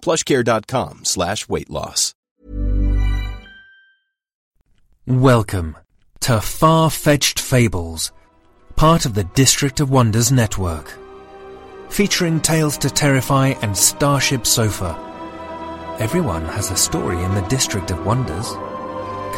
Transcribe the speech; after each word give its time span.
plushcare.com 0.00 1.04
slash 1.04 1.48
weight 1.48 1.70
loss. 1.70 2.14
Welcome 5.06 5.78
to 6.20 6.40
Far-Fetched 6.40 7.40
Fables, 7.40 8.12
part 8.76 9.06
of 9.06 9.14
the 9.14 9.24
District 9.24 9.80
of 9.80 9.90
Wonders 9.90 10.30
network. 10.30 10.92
Featuring 11.88 12.40
Tales 12.40 12.76
to 12.78 12.90
Terrify 12.90 13.54
and 13.62 13.74
Starship 13.74 14.46
Sofa. 14.46 14.96
Everyone 15.98 16.44
has 16.44 16.70
a 16.70 16.76
story 16.76 17.22
in 17.24 17.34
the 17.34 17.40
District 17.48 17.90
of 17.90 18.04
Wonders. 18.04 18.52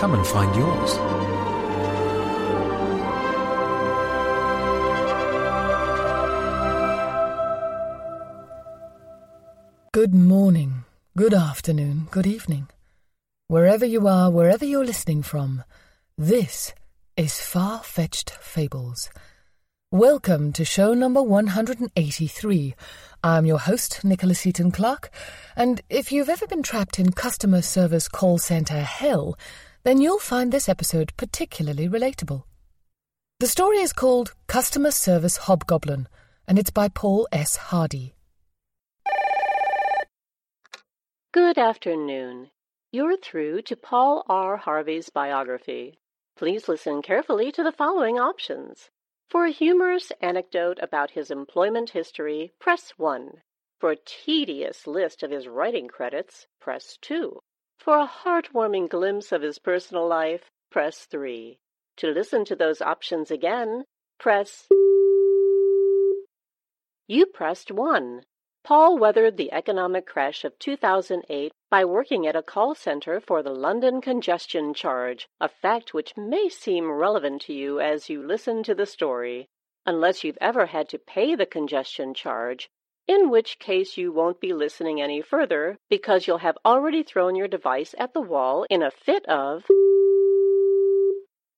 Come 0.01 0.15
and 0.15 0.27
find 0.27 0.55
yours. 0.57 1.30
Good 10.11 10.19
morning, 10.19 10.85
good 11.17 11.33
afternoon, 11.33 12.09
good 12.11 12.27
evening. 12.27 12.67
Wherever 13.47 13.85
you 13.85 14.09
are, 14.09 14.29
wherever 14.29 14.65
you're 14.65 14.85
listening 14.85 15.23
from, 15.23 15.63
this 16.19 16.75
is 17.17 17.41
Far 17.41 17.85
Fetched 17.85 18.31
Fables. 18.31 19.09
Welcome 19.93 20.53
to 20.55 20.65
show 20.65 20.95
number 20.95 21.23
183. 21.23 22.75
I'm 23.23 23.47
your 23.47 23.61
host, 23.61 24.03
Nicholas 24.03 24.45
Eaton 24.45 24.73
Clark, 24.73 25.11
and 25.55 25.81
if 25.89 26.11
you've 26.11 26.29
ever 26.29 26.49
been 26.49 26.65
trapped 26.65 26.99
in 26.99 27.13
customer 27.13 27.63
service 27.63 28.09
call 28.09 28.39
center 28.39 28.81
hell, 28.81 29.39
then 29.85 30.01
you'll 30.01 30.19
find 30.19 30.51
this 30.51 30.69
episode 30.69 31.13
particularly 31.17 31.89
relatable. 31.89 32.43
The 33.39 33.47
story 33.47 33.79
is 33.79 33.93
called 33.93 34.35
Customer 34.49 34.91
Service 34.91 35.37
Hobgoblin, 35.37 36.09
and 36.49 36.59
it's 36.59 36.71
by 36.71 36.89
Paul 36.89 37.29
S. 37.31 37.55
Hardy. 37.55 38.15
Good 41.33 41.59
afternoon. 41.59 42.51
You're 42.91 43.17
through 43.17 43.63
to 43.63 43.77
Paul 43.77 44.25
R. 44.29 44.57
Hardy's 44.57 45.11
biography. 45.11 46.01
Please 46.37 46.67
listen 46.67 47.03
carefully 47.03 47.53
to 47.53 47.63
the 47.63 47.71
following 47.71 48.19
options. 48.19 48.91
For 49.29 49.45
a 49.45 49.53
humorous 49.53 50.11
anecdote 50.21 50.81
about 50.83 51.13
his 51.13 51.31
employment 51.31 51.91
history, 51.91 52.51
press 52.59 52.95
1. 52.97 53.43
For 53.79 53.93
a 53.93 53.99
tedious 54.05 54.89
list 54.89 55.23
of 55.23 55.31
his 55.31 55.47
writing 55.47 55.87
credits, 55.87 56.49
press 56.61 56.99
2. 57.01 57.39
For 57.79 57.97
a 57.97 58.09
heartwarming 58.09 58.89
glimpse 58.89 59.31
of 59.31 59.43
his 59.43 59.61
personal 59.61 60.09
life, 60.09 60.51
press 60.73 61.05
3. 61.05 61.61
To 61.99 62.09
listen 62.09 62.45
to 62.47 62.57
those 62.57 62.83
options 62.83 63.31
again, 63.31 63.85
press. 64.19 64.67
You 67.07 67.27
pressed 67.27 67.71
1. 67.71 68.23
Paul 68.71 68.99
weathered 68.99 69.37
the 69.37 69.53
economic 69.53 70.07
crash 70.07 70.45
of 70.45 70.57
2008 70.61 71.53
by 71.71 71.85
working 71.85 72.25
at 72.25 72.37
a 72.37 72.43
call 72.43 72.77
center 72.77 73.19
for 73.19 73.43
the 73.43 73.51
London 73.53 74.01
congestion 74.01 74.75
charge, 74.75 75.29
a 75.41 75.49
fact 75.49 75.93
which 75.93 76.17
may 76.17 76.49
seem 76.49 76.89
relevant 76.89 77.43
to 77.43 77.53
you 77.53 77.81
as 77.81 78.09
you 78.09 78.23
listen 78.23 78.63
to 78.63 78.73
the 78.73 78.87
story, 78.87 79.49
unless 79.87 80.23
you've 80.23 80.39
ever 80.41 80.67
had 80.67 80.89
to 80.91 81.01
pay 81.01 81.35
the 81.35 81.47
congestion 81.47 82.15
charge, 82.15 82.71
in 83.09 83.29
which 83.29 83.59
case 83.59 83.97
you 83.97 84.13
won't 84.13 84.41
be 84.41 84.53
listening 84.53 85.03
any 85.03 85.21
further 85.21 85.77
because 85.89 86.29
you'll 86.29 86.39
have 86.39 86.59
already 86.65 87.03
thrown 87.03 87.35
your 87.35 87.49
device 87.49 87.93
at 87.99 88.15
the 88.15 88.21
wall 88.21 88.65
in 88.71 88.85
a 88.85 88.93
fit 88.93 89.27
of. 89.27 89.65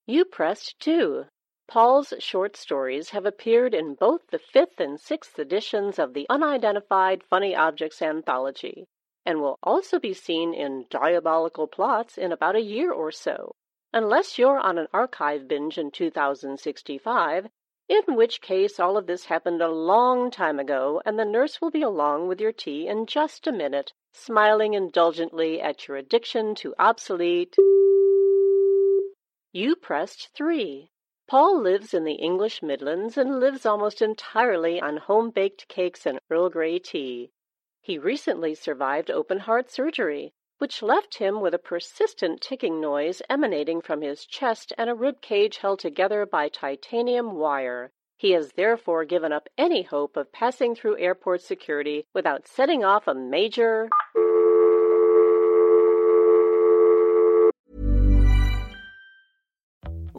You 0.06 0.24
pressed 0.24 0.80
2. 0.80 1.26
Paul's 1.72 2.12
short 2.18 2.54
stories 2.54 3.08
have 3.16 3.24
appeared 3.24 3.72
in 3.72 3.94
both 3.94 4.26
the 4.26 4.38
fifth 4.38 4.78
and 4.78 5.00
sixth 5.00 5.38
editions 5.38 5.98
of 5.98 6.12
the 6.12 6.26
Unidentified 6.28 7.24
Funny 7.24 7.56
Objects 7.56 8.02
Anthology, 8.02 8.86
and 9.24 9.40
will 9.40 9.58
also 9.62 9.98
be 9.98 10.12
seen 10.12 10.52
in 10.52 10.84
Diabolical 10.90 11.66
Plots 11.66 12.18
in 12.18 12.30
about 12.30 12.56
a 12.56 12.60
year 12.60 12.92
or 12.92 13.10
so, 13.10 13.54
unless 13.90 14.38
you're 14.38 14.58
on 14.58 14.76
an 14.76 14.86
archive 14.92 15.48
binge 15.48 15.78
in 15.78 15.90
2065, 15.90 17.48
in 17.88 18.16
which 18.16 18.42
case 18.42 18.78
all 18.78 18.98
of 18.98 19.06
this 19.06 19.24
happened 19.24 19.62
a 19.62 19.68
long 19.70 20.30
time 20.30 20.58
ago, 20.58 21.00
and 21.06 21.18
the 21.18 21.24
nurse 21.24 21.62
will 21.62 21.70
be 21.70 21.80
along 21.80 22.28
with 22.28 22.38
your 22.38 22.52
tea 22.52 22.86
in 22.86 23.06
just 23.06 23.46
a 23.46 23.50
minute, 23.50 23.94
smiling 24.12 24.74
indulgently 24.74 25.58
at 25.58 25.88
your 25.88 25.96
addiction 25.96 26.54
to 26.54 26.74
obsolete. 26.78 27.56
You 29.54 29.74
pressed 29.74 30.28
3. 30.34 30.90
Paul 31.32 31.62
lives 31.62 31.94
in 31.94 32.04
the 32.04 32.16
English 32.16 32.62
Midlands 32.62 33.16
and 33.16 33.40
lives 33.40 33.64
almost 33.64 34.02
entirely 34.02 34.78
on 34.78 34.98
home 34.98 35.30
baked 35.30 35.66
cakes 35.66 36.04
and 36.04 36.20
Earl 36.28 36.50
Grey 36.50 36.78
tea. 36.78 37.30
He 37.80 37.96
recently 37.96 38.54
survived 38.54 39.10
open 39.10 39.38
heart 39.38 39.70
surgery, 39.70 40.34
which 40.58 40.82
left 40.82 41.14
him 41.14 41.40
with 41.40 41.54
a 41.54 41.58
persistent 41.58 42.42
ticking 42.42 42.82
noise 42.82 43.22
emanating 43.30 43.80
from 43.80 44.02
his 44.02 44.26
chest 44.26 44.74
and 44.76 44.90
a 44.90 44.94
rib 44.94 45.22
cage 45.22 45.56
held 45.56 45.78
together 45.78 46.26
by 46.26 46.50
titanium 46.50 47.32
wire. 47.36 47.92
He 48.18 48.32
has 48.32 48.52
therefore 48.52 49.06
given 49.06 49.32
up 49.32 49.48
any 49.56 49.84
hope 49.84 50.18
of 50.18 50.32
passing 50.32 50.74
through 50.74 50.98
airport 50.98 51.40
security 51.40 52.04
without 52.12 52.46
setting 52.46 52.84
off 52.84 53.08
a 53.08 53.14
major. 53.14 53.88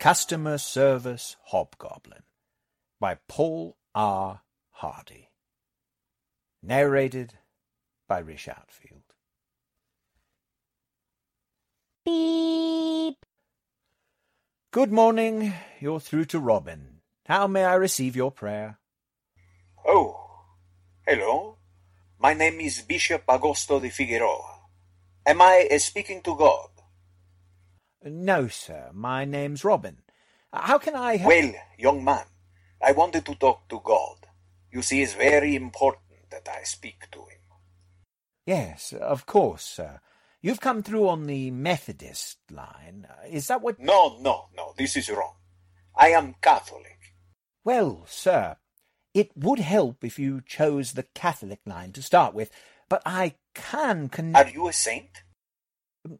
Customer 0.00 0.56
Service 0.56 1.36
Hobgoblin 1.48 2.22
by 2.98 3.18
Paul 3.28 3.76
R. 3.94 4.40
Hardy. 4.70 5.28
Narrated 6.62 7.34
by 8.08 8.20
Rish 8.20 8.48
Outfield. 8.48 9.02
Beep. 12.06 13.26
Good 14.70 14.90
morning. 14.90 15.52
You're 15.80 16.00
through 16.00 16.24
to 16.32 16.38
Robin. 16.38 17.02
How 17.26 17.46
may 17.46 17.64
I 17.64 17.74
receive 17.74 18.16
your 18.16 18.32
prayer? 18.32 18.78
Oh, 19.86 20.46
hello. 21.06 21.58
My 22.18 22.32
name 22.32 22.58
is 22.60 22.80
Bishop 22.80 23.26
Agosto 23.26 23.78
de 23.78 23.90
Figueroa. 23.90 24.60
Am 25.26 25.42
I 25.42 25.68
uh, 25.70 25.78
speaking 25.78 26.22
to 26.22 26.34
God? 26.34 26.70
No, 28.02 28.48
sir. 28.48 28.90
My 28.92 29.24
name's 29.24 29.64
Robin. 29.64 29.98
How 30.52 30.78
can 30.78 30.94
I 30.96 31.16
help? 31.16 31.28
Well, 31.28 31.52
young 31.78 32.02
man, 32.02 32.24
I 32.82 32.92
wanted 32.92 33.24
to 33.26 33.34
talk 33.34 33.68
to 33.68 33.80
God. 33.84 34.26
You 34.72 34.82
see, 34.82 35.02
it's 35.02 35.14
very 35.14 35.54
important 35.54 36.30
that 36.30 36.48
I 36.48 36.62
speak 36.62 37.10
to 37.12 37.18
him. 37.18 37.26
Yes, 38.46 38.92
of 38.92 39.26
course, 39.26 39.64
sir. 39.64 40.00
You've 40.40 40.60
come 40.60 40.82
through 40.82 41.08
on 41.08 41.26
the 41.26 41.50
Methodist 41.50 42.38
line. 42.50 43.06
Is 43.28 43.48
that 43.48 43.60
what? 43.60 43.78
No, 43.78 44.16
no, 44.20 44.46
no, 44.56 44.72
this 44.78 44.96
is 44.96 45.10
wrong. 45.10 45.34
I 45.94 46.08
am 46.08 46.36
Catholic. 46.40 47.14
Well, 47.64 48.06
sir, 48.08 48.56
it 49.12 49.30
would 49.36 49.58
help 49.58 50.02
if 50.02 50.18
you 50.18 50.40
chose 50.40 50.92
the 50.92 51.02
Catholic 51.02 51.60
line 51.66 51.92
to 51.92 52.02
start 52.02 52.32
with, 52.32 52.50
but 52.88 53.02
I 53.04 53.34
can 53.54 54.08
con- 54.08 54.34
Are 54.34 54.48
you 54.48 54.68
a 54.68 54.72
saint? 54.72 55.22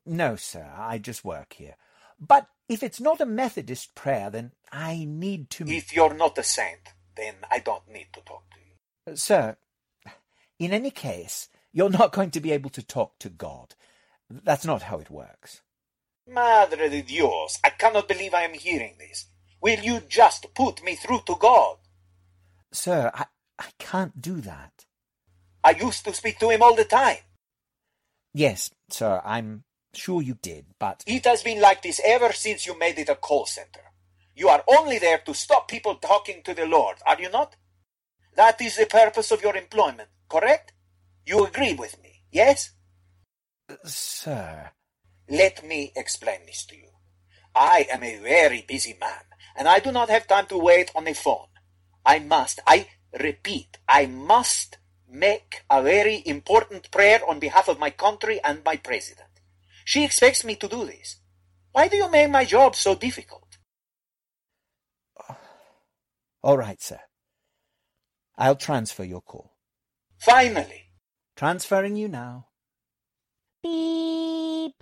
No, 0.05 0.37
sir, 0.37 0.71
I 0.77 0.99
just 0.99 1.25
work 1.25 1.55
here. 1.55 1.77
But 2.19 2.49
if 2.69 2.83
it's 2.83 3.01
not 3.01 3.21
a 3.21 3.27
Methodist 3.27 3.95
prayer, 3.95 4.31
then 4.31 4.53
I 4.71 5.05
need 5.09 5.51
to. 5.51 5.69
If 5.69 5.95
you're 5.95 6.15
not 6.15 6.39
a 6.39 6.43
saint, 6.43 6.93
then 7.17 7.35
I 7.51 7.61
don't 7.61 7.89
need 7.91 8.09
to 8.13 8.21
talk 8.21 8.45
to 8.51 8.59
you. 8.61 9.13
Uh, 9.13 9.17
sir, 9.17 9.57
in 10.59 10.73
any 10.73 10.91
case, 10.91 11.49
you're 11.73 11.91
not 11.91 12.13
going 12.13 12.31
to 12.33 12.41
be 12.41 12.53
able 12.53 12.71
to 12.71 12.83
talk 12.83 13.19
to 13.21 13.29
God. 13.31 13.75
That's 14.29 14.65
not 14.65 14.83
how 14.83 14.99
it 14.99 15.11
works. 15.11 15.63
Madre 16.29 16.89
de 16.89 17.03
Dios, 17.03 17.59
I 17.65 17.71
cannot 17.71 18.07
believe 18.07 18.35
I 18.35 18.43
am 18.43 18.55
hearing 18.55 18.97
this. 18.99 19.27
Will 19.61 19.81
you 19.81 20.01
just 20.01 20.55
put 20.55 20.83
me 20.85 20.95
through 20.95 21.23
to 21.27 21.37
God? 21.37 21.79
Sir, 22.73 23.11
I, 23.13 23.25
I 23.59 23.67
can't 23.79 24.21
do 24.21 24.41
that. 24.43 24.87
I 25.65 25.71
used 25.71 26.05
to 26.05 26.15
speak 26.15 26.39
to 26.39 26.51
him 26.51 26.63
all 26.63 26.75
the 26.75 26.85
time. 26.85 27.19
Yes, 28.33 28.71
sir, 28.89 29.21
I'm 29.25 29.65
sure 29.95 30.23
you 30.23 30.39
did, 30.41 30.67
but. 30.79 31.03
It 31.07 31.25
has 31.25 31.43
been 31.43 31.61
like 31.61 31.83
this 31.83 32.01
ever 32.05 32.33
since 32.33 32.67
you 32.67 32.79
made 32.79 32.99
it 32.99 33.09
a 33.09 33.15
call 33.15 33.47
center. 33.47 33.81
You 34.35 34.49
are 34.49 34.65
only 34.69 34.99
there 34.99 35.19
to 35.19 35.35
stop 35.35 35.69
people 35.69 35.97
talking 35.97 36.43
to 36.45 36.55
the 36.55 36.67
Lord, 36.67 36.97
are 37.07 37.21
you 37.21 37.31
not? 37.31 37.57
That 38.37 38.61
is 38.61 38.77
the 38.77 38.87
purpose 38.87 39.31
of 39.31 39.43
your 39.43 39.57
employment, 39.57 40.09
correct? 40.29 40.73
You 41.27 41.45
agree 41.45 41.75
with 41.75 42.01
me, 42.03 42.23
yes? 42.31 42.73
Uh, 43.69 43.77
sir. 43.85 44.71
Let 45.29 45.65
me 45.65 45.93
explain 45.95 46.47
this 46.47 46.65
to 46.67 46.77
you. 46.77 46.89
I 47.55 47.87
am 47.91 48.03
a 48.03 48.19
very 48.19 48.65
busy 48.67 48.97
man, 49.01 49.25
and 49.57 49.69
I 49.69 49.81
do 49.81 49.93
not 49.93 50.11
have 50.11 50.27
time 50.27 50.47
to 50.47 50.59
wait 50.59 50.91
on 50.95 51.07
a 51.07 51.15
phone. 51.15 51.49
I 52.05 52.19
must, 52.21 52.61
I 52.67 52.89
repeat, 53.19 53.79
I 53.89 54.07
must 54.07 54.79
make 55.09 55.63
a 55.69 55.83
very 55.83 56.23
important 56.25 56.91
prayer 56.91 57.21
on 57.29 57.41
behalf 57.41 57.69
of 57.69 57.79
my 57.79 57.91
country 57.91 58.41
and 58.43 58.65
my 58.65 58.77
president. 58.77 59.29
She 59.91 60.05
expects 60.05 60.45
me 60.45 60.55
to 60.55 60.69
do 60.69 60.87
this. 60.87 61.17
Why 61.73 61.89
do 61.89 61.97
you 61.97 62.09
make 62.09 62.31
my 62.31 62.45
job 62.45 62.77
so 62.77 62.95
difficult? 62.95 63.59
All 66.45 66.57
right, 66.57 66.81
sir. 66.81 67.01
I'll 68.39 68.55
transfer 68.55 69.03
your 69.03 69.21
call. 69.21 69.57
Finally. 70.21 70.93
Transferring 71.35 71.97
you 71.97 72.07
now. 72.07 72.47
Beep. 73.65 74.75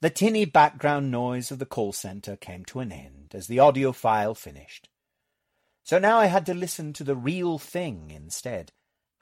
The 0.00 0.08
tinny 0.08 0.46
background 0.46 1.10
noise 1.10 1.50
of 1.50 1.58
the 1.58 1.66
call 1.66 1.92
center 1.92 2.34
came 2.34 2.64
to 2.64 2.80
an 2.80 2.90
end 2.90 3.34
as 3.34 3.48
the 3.48 3.58
audio 3.58 3.92
file 3.92 4.34
finished. 4.34 4.88
So 5.82 5.98
now 5.98 6.16
I 6.16 6.26
had 6.26 6.46
to 6.46 6.54
listen 6.54 6.94
to 6.94 7.04
the 7.04 7.16
real 7.16 7.58
thing 7.58 8.10
instead. 8.10 8.72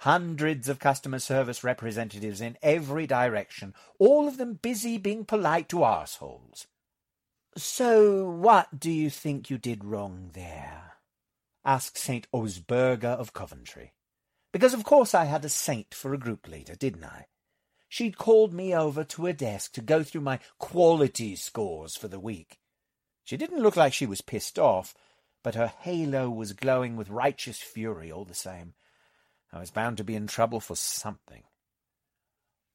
Hundreds 0.00 0.66
of 0.66 0.78
customer 0.78 1.18
service 1.18 1.62
representatives 1.62 2.40
in 2.40 2.56
every 2.62 3.06
direction, 3.06 3.74
all 3.98 4.26
of 4.26 4.38
them 4.38 4.54
busy 4.54 4.96
being 4.96 5.26
polite 5.26 5.68
to 5.68 5.84
assholes. 5.84 6.66
So 7.54 8.30
what 8.30 8.80
do 8.80 8.90
you 8.90 9.10
think 9.10 9.50
you 9.50 9.58
did 9.58 9.84
wrong 9.84 10.30
there? 10.32 10.94
asked 11.66 11.98
St. 11.98 12.26
Osburga 12.32 13.08
of 13.08 13.34
Coventry. 13.34 13.92
Because 14.52 14.72
of 14.72 14.84
course 14.84 15.14
I 15.14 15.26
had 15.26 15.44
a 15.44 15.50
saint 15.50 15.92
for 15.92 16.14
a 16.14 16.18
group 16.18 16.48
leader, 16.48 16.74
didn't 16.74 17.04
I? 17.04 17.26
She'd 17.86 18.16
called 18.16 18.54
me 18.54 18.74
over 18.74 19.04
to 19.04 19.26
her 19.26 19.34
desk 19.34 19.74
to 19.74 19.82
go 19.82 20.02
through 20.02 20.22
my 20.22 20.38
quality 20.58 21.36
scores 21.36 21.94
for 21.94 22.08
the 22.08 22.18
week. 22.18 22.58
She 23.22 23.36
didn't 23.36 23.62
look 23.62 23.76
like 23.76 23.92
she 23.92 24.06
was 24.06 24.22
pissed 24.22 24.58
off, 24.58 24.94
but 25.42 25.56
her 25.56 25.74
halo 25.80 26.30
was 26.30 26.54
glowing 26.54 26.96
with 26.96 27.10
righteous 27.10 27.58
fury 27.58 28.10
all 28.10 28.24
the 28.24 28.32
same. 28.32 28.72
I 29.52 29.58
was 29.58 29.70
bound 29.70 29.96
to 29.96 30.04
be 30.04 30.14
in 30.14 30.26
trouble 30.26 30.60
for 30.60 30.76
something. 30.76 31.42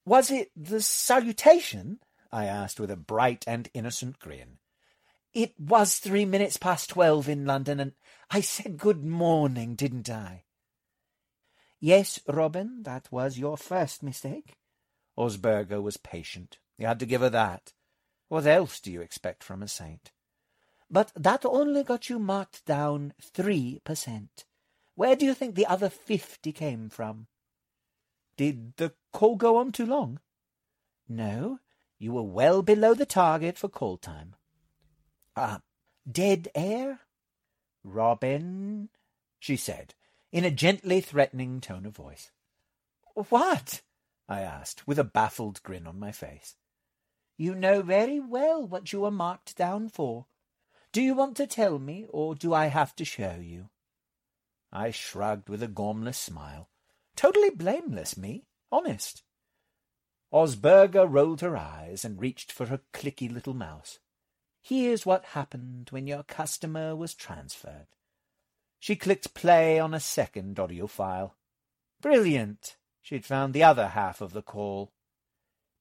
Was 0.05 0.29
it 0.29 0.51
the 0.55 0.81
salutation? 0.81 1.99
I 2.31 2.45
asked 2.45 2.79
with 2.79 2.91
a 2.91 2.97
bright 2.97 3.43
and 3.47 3.69
innocent 3.73 4.19
grin. 4.19 4.57
It 5.33 5.53
was 5.59 5.97
three 5.97 6.25
minutes 6.25 6.57
past 6.57 6.89
twelve 6.89 7.27
in 7.27 7.45
London, 7.45 7.79
and 7.79 7.93
I 8.29 8.41
said 8.41 8.77
good 8.77 9.03
morning, 9.03 9.75
didn't 9.75 10.09
I? 10.09 10.43
Yes, 11.79 12.19
Robin, 12.27 12.83
that 12.83 13.11
was 13.11 13.37
your 13.37 13.57
first 13.57 14.01
mistake. 14.01 14.57
Osburga 15.17 15.81
was 15.81 15.97
patient. 15.97 16.57
You 16.77 16.87
had 16.87 16.99
to 16.99 17.05
give 17.05 17.21
her 17.21 17.29
that. 17.29 17.73
What 18.27 18.45
else 18.45 18.79
do 18.79 18.91
you 18.91 19.01
expect 19.01 19.43
from 19.43 19.61
a 19.61 19.67
saint? 19.67 20.11
But 20.89 21.11
that 21.15 21.45
only 21.45 21.83
got 21.83 22.09
you 22.09 22.19
marked 22.19 22.65
down 22.65 23.13
three 23.21 23.81
percent. 23.83 24.45
Where 24.95 25.15
do 25.15 25.25
you 25.25 25.33
think 25.33 25.55
the 25.55 25.65
other 25.65 25.89
fifty 25.89 26.51
came 26.51 26.89
from? 26.89 27.27
Did 28.37 28.77
the 28.77 28.93
call 29.13 29.35
go 29.35 29.57
on 29.57 29.71
too 29.71 29.85
long? 29.85 30.19
No, 31.07 31.59
you 31.99 32.13
were 32.13 32.23
well 32.23 32.61
below 32.61 32.93
the 32.93 33.05
target 33.05 33.57
for 33.57 33.69
call 33.69 33.97
time. 33.97 34.35
Ah, 35.35 35.61
dead 36.09 36.47
air? 36.55 37.01
Robin, 37.83 38.89
she 39.39 39.55
said, 39.55 39.93
in 40.31 40.43
a 40.43 40.51
gently 40.51 41.01
threatening 41.01 41.61
tone 41.61 41.85
of 41.85 41.95
voice. 41.95 42.31
What? 43.13 43.81
I 44.27 44.41
asked, 44.41 44.87
with 44.87 44.97
a 44.97 45.03
baffled 45.03 45.61
grin 45.61 45.85
on 45.85 45.99
my 45.99 46.11
face. 46.11 46.55
You 47.37 47.53
know 47.53 47.81
very 47.81 48.19
well 48.19 48.65
what 48.65 48.91
you 48.91 49.01
were 49.01 49.11
marked 49.11 49.55
down 49.55 49.89
for. 49.89 50.25
Do 50.91 51.01
you 51.01 51.13
want 51.13 51.37
to 51.37 51.47
tell 51.47 51.79
me, 51.79 52.07
or 52.09 52.33
do 52.33 52.53
I 52.53 52.67
have 52.67 52.95
to 52.95 53.05
show 53.05 53.37
you? 53.41 53.69
I 54.71 54.91
shrugged 54.91 55.49
with 55.49 55.63
a 55.63 55.67
gormless 55.67 56.17
smile. 56.17 56.69
Totally 57.15 57.49
blameless, 57.49 58.17
me. 58.17 58.45
Honest. 58.71 59.23
Osburga 60.33 61.07
rolled 61.09 61.41
her 61.41 61.55
eyes 61.55 62.03
and 62.03 62.19
reached 62.19 62.51
for 62.51 62.65
her 62.65 62.81
clicky 62.93 63.31
little 63.31 63.53
mouse. 63.53 63.99
Here's 64.61 65.05
what 65.05 65.25
happened 65.25 65.89
when 65.91 66.07
your 66.07 66.23
customer 66.23 66.95
was 66.95 67.13
transferred. 67.13 67.87
She 68.79 68.95
clicked 68.95 69.33
play 69.33 69.79
on 69.79 69.93
a 69.93 69.99
second 69.99 70.59
audio 70.59 70.87
file. 70.87 71.35
Brilliant. 72.01 72.75
She'd 73.01 73.25
found 73.25 73.53
the 73.53 73.63
other 73.63 73.89
half 73.89 74.21
of 74.21 74.33
the 74.33 74.41
call. 74.41 74.91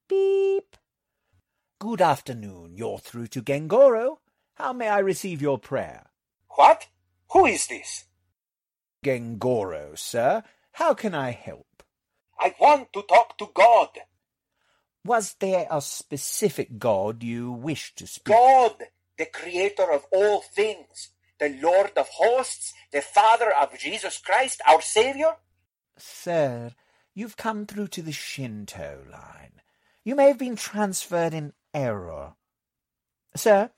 Beep. 0.07 0.77
Good 1.79 2.01
afternoon. 2.01 2.75
You're 2.75 2.99
through 2.99 3.27
to 3.27 3.41
Gengoro. 3.41 4.17
How 4.55 4.71
may 4.71 4.87
I 4.87 4.99
receive 4.99 5.41
your 5.41 5.57
prayer? 5.57 6.05
What? 6.51 6.87
Who 7.31 7.45
is 7.45 7.67
this? 7.67 8.05
Gengoro, 9.05 9.95
sir. 9.95 10.41
How 10.71 10.95
can 10.95 11.13
I 11.13 11.29
help? 11.29 11.83
I 12.39 12.55
want 12.59 12.91
to 12.93 13.03
talk 13.03 13.37
to 13.37 13.47
God. 13.53 13.89
Was 15.05 15.35
there 15.39 15.67
a 15.69 15.79
specific 15.79 16.79
God 16.79 17.21
you 17.21 17.51
wished 17.51 17.97
to 17.99 18.07
speak? 18.07 18.25
To? 18.25 18.31
God, 18.31 18.83
the 19.19 19.27
creator 19.27 19.91
of 19.91 20.05
all 20.11 20.41
things. 20.41 21.11
the 21.37 21.49
Lord 21.61 21.91
of 21.97 22.07
hosts, 22.07 22.73
the 22.91 23.01
Father 23.01 23.51
of 23.53 23.77
Jesus 23.77 24.17
Christ, 24.17 24.61
our 24.65 24.81
Saviour? 24.81 25.37
Sir, 25.97 26.71
you've 27.13 27.35
come 27.37 27.65
through 27.65 27.89
to 27.89 28.01
the 28.01 28.13
Shinto 28.13 29.03
line. 29.11 29.61
You 30.03 30.15
may 30.15 30.29
have 30.29 30.37
been 30.37 30.55
transferred 30.55 31.33
in 31.33 31.53
error. 31.73 32.35
Sir? 33.35 33.71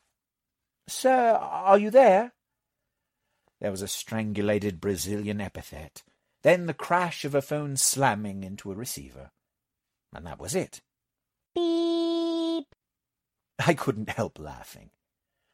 Sir, 0.88 1.32
are 1.42 1.80
you 1.80 1.90
there? 1.90 2.34
There 3.60 3.72
was 3.72 3.82
a 3.82 3.88
strangulated 3.88 4.80
Brazilian 4.80 5.42
epithet, 5.42 6.04
then 6.44 6.66
the 6.66 6.74
crash 6.74 7.26
of 7.26 7.34
a 7.34 7.42
phone 7.42 7.76
slamming 7.76 8.44
into 8.44 8.72
a 8.72 8.76
receiver. 8.76 9.32
And 10.14 10.26
that 10.26 10.40
was 10.40 10.56
it. 10.56 10.82
Beep. 11.56 12.68
I 13.66 13.74
couldn't 13.74 14.10
help 14.10 14.40
laughing. 14.40 14.92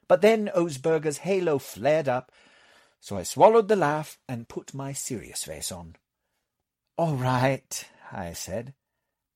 But 0.08 0.22
then 0.22 0.50
Osburga's 0.54 1.20
halo 1.20 1.58
flared 1.58 2.10
up, 2.10 2.32
so 3.00 3.18
I 3.18 3.24
swallowed 3.24 3.70
the 3.70 3.76
laugh 3.76 4.18
and 4.28 4.50
put 4.50 4.74
my 4.74 4.94
serious 4.94 5.44
face 5.44 5.72
on. 5.72 5.96
All 6.98 7.16
right, 7.16 7.86
I 8.12 8.34
said. 8.34 8.74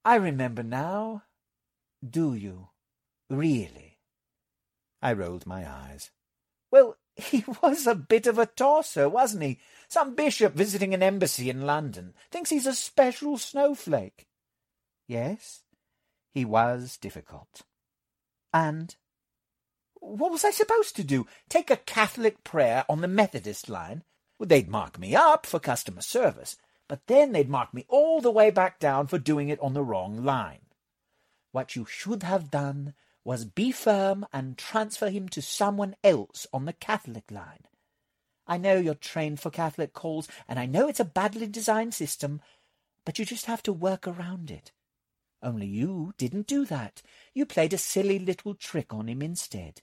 I 0.06 0.16
remember 0.16 0.64
now. 0.64 1.24
Do 2.08 2.34
you? 2.34 2.70
Really? 3.30 3.98
I 5.02 5.14
rolled 5.14 5.46
my 5.46 5.70
eyes. 5.70 6.12
Well, 6.72 6.98
he 7.32 7.44
was 7.64 7.88
a 7.88 7.96
bit 7.96 8.28
of 8.28 8.38
a 8.38 8.46
tosser, 8.46 9.10
wasn't 9.10 9.44
he? 9.44 9.60
Some 9.88 10.16
bishop 10.16 10.54
visiting 10.54 10.94
an 10.94 11.02
embassy 11.02 11.50
in 11.50 11.66
London 11.66 12.14
thinks 12.30 12.50
he's 12.50 12.68
a 12.68 12.76
special 12.76 13.38
snowflake. 13.38 14.28
Yes, 15.08 15.64
he 16.32 16.46
was 16.46 16.98
difficult. 16.98 17.62
And 18.54 18.96
what 19.96 20.32
was 20.32 20.46
I 20.46 20.52
supposed 20.52 20.96
to 20.98 21.04
do? 21.04 21.26
Take 21.50 21.72
a 21.72 21.78
Catholic 21.78 22.44
prayer 22.44 22.86
on 22.88 23.02
the 23.02 23.08
Methodist 23.08 23.68
line? 23.68 24.04
Well, 24.38 24.48
they'd 24.48 24.70
mark 24.70 25.00
me 25.00 25.16
up 25.16 25.48
for 25.48 25.60
customer 25.60 26.02
service, 26.02 26.58
but 26.88 27.08
then 27.08 27.32
they'd 27.32 27.50
mark 27.50 27.74
me 27.74 27.86
all 27.90 28.22
the 28.22 28.32
way 28.32 28.52
back 28.52 28.80
down 28.80 29.08
for 29.08 29.18
doing 29.18 29.50
it 29.50 29.60
on 29.60 29.74
the 29.74 29.84
wrong 29.84 30.24
line. 30.24 30.62
What 31.52 31.76
you 31.76 31.86
should 31.86 32.22
have 32.22 32.52
done 32.52 32.94
was 33.28 33.44
be 33.44 33.74
firm 33.74 34.26
and 34.32 34.58
transfer 34.58 35.10
him 35.10 35.28
to 35.28 35.42
someone 35.42 35.94
else 36.02 36.48
on 36.54 36.64
the 36.64 36.72
Catholic 36.72 37.30
line. 37.30 37.60
I 38.48 38.56
know 38.56 38.78
you're 38.78 38.96
trained 38.96 39.42
for 39.42 39.50
Catholic 39.50 39.92
calls, 39.92 40.30
and 40.48 40.58
I 40.58 40.66
know 40.66 40.88
it's 40.88 41.02
a 41.02 41.04
badly 41.04 41.46
designed 41.46 41.94
system, 41.94 42.40
but 43.04 43.20
you 43.20 43.26
just 43.26 43.46
have 43.48 43.62
to 43.64 43.74
work 43.74 44.08
around 44.08 44.50
it. 44.50 44.72
Only 45.44 45.68
you 45.68 46.14
didn't 46.18 46.48
do 46.48 46.64
that. 46.68 47.02
You 47.34 47.46
played 47.46 47.74
a 47.74 47.78
silly 47.78 48.18
little 48.18 48.56
trick 48.56 48.94
on 48.94 49.10
him 49.10 49.22
instead. 49.22 49.82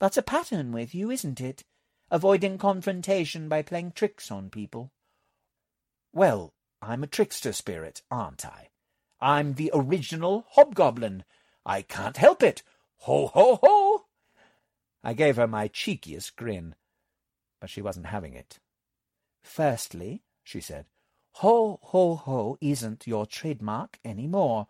That's 0.00 0.16
a 0.16 0.22
pattern 0.22 0.72
with 0.72 0.94
you, 0.94 1.10
isn't 1.10 1.42
it? 1.42 1.62
Avoiding 2.10 2.56
confrontation 2.56 3.50
by 3.50 3.60
playing 3.60 3.92
tricks 3.92 4.30
on 4.30 4.48
people. 4.48 4.92
Well, 6.10 6.54
I'm 6.80 7.02
a 7.02 7.06
trickster 7.06 7.52
spirit, 7.52 8.00
aren't 8.10 8.46
I? 8.46 8.70
I'm 9.20 9.54
the 9.54 9.70
original 9.74 10.46
hobgoblin. 10.52 11.24
I 11.66 11.82
can't 11.82 12.16
help 12.16 12.44
it. 12.44 12.62
Ho, 12.98 13.26
ho, 13.26 13.58
ho! 13.60 14.04
I 15.02 15.12
gave 15.14 15.36
her 15.36 15.48
my 15.48 15.66
cheekiest 15.66 16.36
grin, 16.36 16.76
but 17.60 17.70
she 17.70 17.82
wasn't 17.82 18.06
having 18.06 18.34
it. 18.34 18.60
Firstly, 19.42 20.22
she 20.44 20.60
said, 20.60 20.86
ho, 21.32 21.80
ho, 21.82 22.14
ho 22.14 22.56
isn't 22.60 23.06
your 23.06 23.26
trademark 23.26 23.98
any 24.04 24.28
more. 24.28 24.68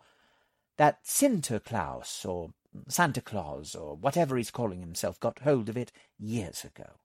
That 0.77 1.03
Sinterklaas, 1.05 2.25
or 2.25 2.53
Santa 2.87 3.21
Claus, 3.21 3.75
or 3.75 3.95
whatever 3.95 4.35
he's 4.35 4.51
calling 4.51 4.81
himself, 4.81 5.19
got 5.19 5.39
hold 5.39 5.69
of 5.69 5.77
it 5.77 5.91
years 6.17 6.63
ago. 6.63 6.99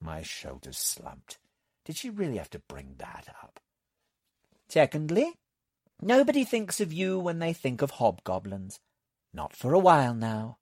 My 0.00 0.22
shoulders 0.22 0.78
slumped. 0.78 1.38
Did 1.84 1.96
she 1.96 2.10
really 2.10 2.36
have 2.36 2.50
to 2.50 2.58
bring 2.58 2.96
that 2.98 3.28
up? 3.42 3.60
Secondly, 4.68 5.34
nobody 6.02 6.44
thinks 6.44 6.80
of 6.80 6.92
you 6.92 7.18
when 7.18 7.38
they 7.38 7.52
think 7.52 7.80
of 7.82 7.92
hobgoblins. 7.92 8.80
Not 9.32 9.56
for 9.56 9.72
a 9.72 9.78
while 9.78 10.14
now. 10.14 10.58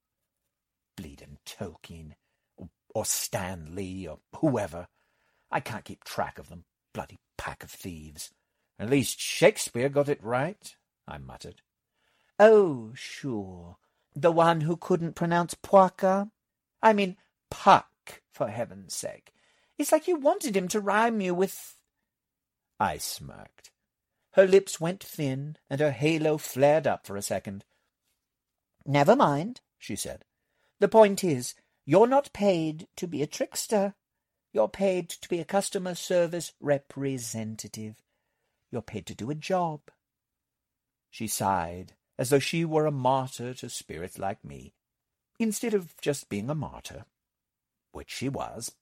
Bleeding 0.95 1.39
Tolkien, 1.45 2.13
or, 2.55 2.69
or 2.95 3.05
Stan 3.05 3.75
Lee, 3.75 4.07
or 4.07 4.19
whoever. 4.37 4.87
I 5.51 5.59
can't 5.59 5.83
keep 5.83 6.03
track 6.03 6.39
of 6.39 6.49
them. 6.49 6.63
Bloody 6.93 7.19
pack 7.37 7.63
of 7.63 7.71
thieves. 7.71 8.31
At 8.79 8.89
least 8.89 9.19
Shakespeare 9.19 9.89
got 9.89 10.09
it 10.09 10.23
right, 10.23 10.75
I 11.07 11.17
muttered. 11.17 11.61
Oh, 12.39 12.91
sure. 12.95 13.77
The 14.15 14.31
one 14.31 14.61
who 14.61 14.75
couldn't 14.77 15.15
pronounce 15.15 15.55
Poika? 15.55 16.31
I 16.81 16.93
mean, 16.93 17.17
Puck, 17.49 18.21
for 18.31 18.47
heaven's 18.47 18.95
sake. 18.95 19.31
It's 19.77 19.91
like 19.91 20.07
you 20.07 20.15
wanted 20.15 20.55
him 20.55 20.67
to 20.69 20.79
rhyme 20.79 21.21
you 21.21 21.33
with. 21.33 21.75
I 22.79 22.97
smirked. 22.97 23.70
Her 24.33 24.47
lips 24.47 24.79
went 24.79 25.03
thin, 25.03 25.57
and 25.69 25.81
her 25.81 25.91
halo 25.91 26.37
flared 26.37 26.87
up 26.87 27.05
for 27.05 27.17
a 27.17 27.21
second. 27.21 27.65
Never 28.85 29.15
mind, 29.15 29.61
she 29.77 29.95
said. 29.95 30.25
The 30.79 30.87
point 30.87 31.23
is, 31.23 31.53
you're 31.85 32.07
not 32.07 32.33
paid 32.33 32.87
to 32.95 33.07
be 33.07 33.21
a 33.21 33.27
trickster. 33.27 33.95
You're 34.53 34.69
paid 34.69 35.09
to 35.09 35.29
be 35.29 35.39
a 35.39 35.45
customer 35.45 35.95
service 35.95 36.53
representative. 36.59 38.01
You're 38.71 38.81
paid 38.81 39.05
to 39.07 39.15
do 39.15 39.29
a 39.29 39.35
job. 39.35 39.81
She 41.09 41.27
sighed, 41.27 41.93
as 42.17 42.29
though 42.29 42.39
she 42.39 42.63
were 42.63 42.85
a 42.85 42.91
martyr 42.91 43.53
to 43.55 43.69
spirits 43.69 44.17
like 44.17 44.45
me, 44.45 44.73
instead 45.39 45.73
of 45.73 45.99
just 46.01 46.29
being 46.29 46.49
a 46.49 46.55
martyr, 46.55 47.05
which 47.91 48.11
she 48.11 48.29
was. 48.29 48.73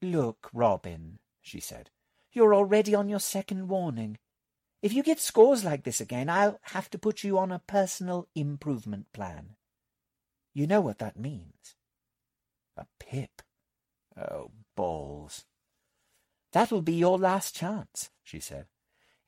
Look, 0.00 0.48
Robin, 0.52 1.18
she 1.42 1.60
said, 1.60 1.90
you're 2.32 2.54
already 2.54 2.94
on 2.94 3.08
your 3.10 3.20
second 3.20 3.68
warning. 3.68 4.18
If 4.82 4.92
you 4.92 5.04
get 5.04 5.20
scores 5.20 5.64
like 5.64 5.84
this 5.84 6.00
again, 6.00 6.28
I'll 6.28 6.58
have 6.62 6.90
to 6.90 6.98
put 6.98 7.22
you 7.22 7.38
on 7.38 7.52
a 7.52 7.60
personal 7.60 8.28
improvement 8.34 9.06
plan. 9.12 9.54
You 10.52 10.66
know 10.66 10.80
what 10.80 10.98
that 10.98 11.16
means. 11.16 11.76
A 12.76 12.86
pip. 12.98 13.42
Oh, 14.16 14.50
balls. 14.76 15.44
That'll 16.52 16.82
be 16.82 16.94
your 16.94 17.16
last 17.16 17.54
chance, 17.54 18.10
she 18.24 18.40
said. 18.40 18.66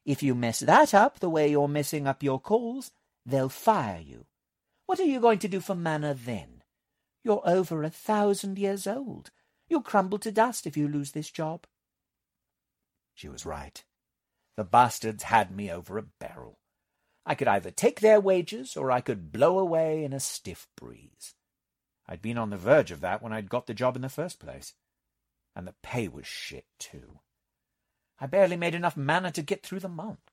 If 0.05 0.23
you 0.23 0.35
mess 0.35 0.61
that 0.61 0.93
up 0.93 1.21
the 1.21 1.31
way 1.31 1.51
you're 1.51 1.69
messing 1.69 2.07
up 2.07 2.23
your 2.23 2.41
calls, 2.41 2.91
they'll 3.25 3.49
fire 3.49 4.01
you. 4.01 4.27
What 4.87 5.01
are 5.01 5.05
you 5.05 5.21
going 5.21 5.39
to 5.39 5.49
do 5.49 5.61
for 5.61 5.75
manna 5.75 6.15
then? 6.15 6.63
You're 7.23 7.43
over 7.47 7.83
a 7.83 7.91
thousand 7.91 8.59
years 8.59 8.87
old. 8.87 9.31
You'll 9.69 9.81
crumble 9.81 10.19
to 10.19 10.33
dust 10.33 10.67
if 10.67 10.77
you 10.77 10.89
lose 10.89 11.13
this 11.13 11.31
job. 11.31 11.67
She 13.15 13.29
was 13.29 13.47
right. 13.47 13.83
The 14.57 14.65
bastards 14.65 15.25
had 15.25 15.51
me 15.51 15.71
over 15.71 15.99
a 15.99 16.03
barrel. 16.03 16.59
I 17.27 17.35
could 17.35 17.49
either 17.49 17.71
take 17.71 18.01
their 18.01 18.21
wages, 18.21 18.77
or 18.77 18.91
I 18.91 19.01
could 19.01 19.33
blow 19.33 19.59
away 19.59 20.05
in 20.05 20.13
a 20.13 20.21
stiff 20.21 20.69
breeze. 20.77 21.35
I'd 22.07 22.23
been 22.23 22.39
on 22.39 22.51
the 22.51 22.57
verge 22.57 22.91
of 22.91 23.01
that 23.01 23.23
when 23.23 23.33
I'd 23.33 23.49
got 23.49 23.67
the 23.67 23.75
job 23.75 23.97
in 23.97 24.03
the 24.03 24.09
first 24.09 24.39
place. 24.39 24.75
And 25.57 25.67
the 25.67 25.75
pay 25.83 26.09
was 26.09 26.27
shit, 26.27 26.67
too. 26.79 27.21
I 28.21 28.27
barely 28.27 28.57
made 28.57 28.75
enough 28.75 28.97
manna 28.97 29.31
to 29.33 29.43
get 29.43 29.63
through 29.63 29.81
the 29.81 29.89
month. 29.89 30.31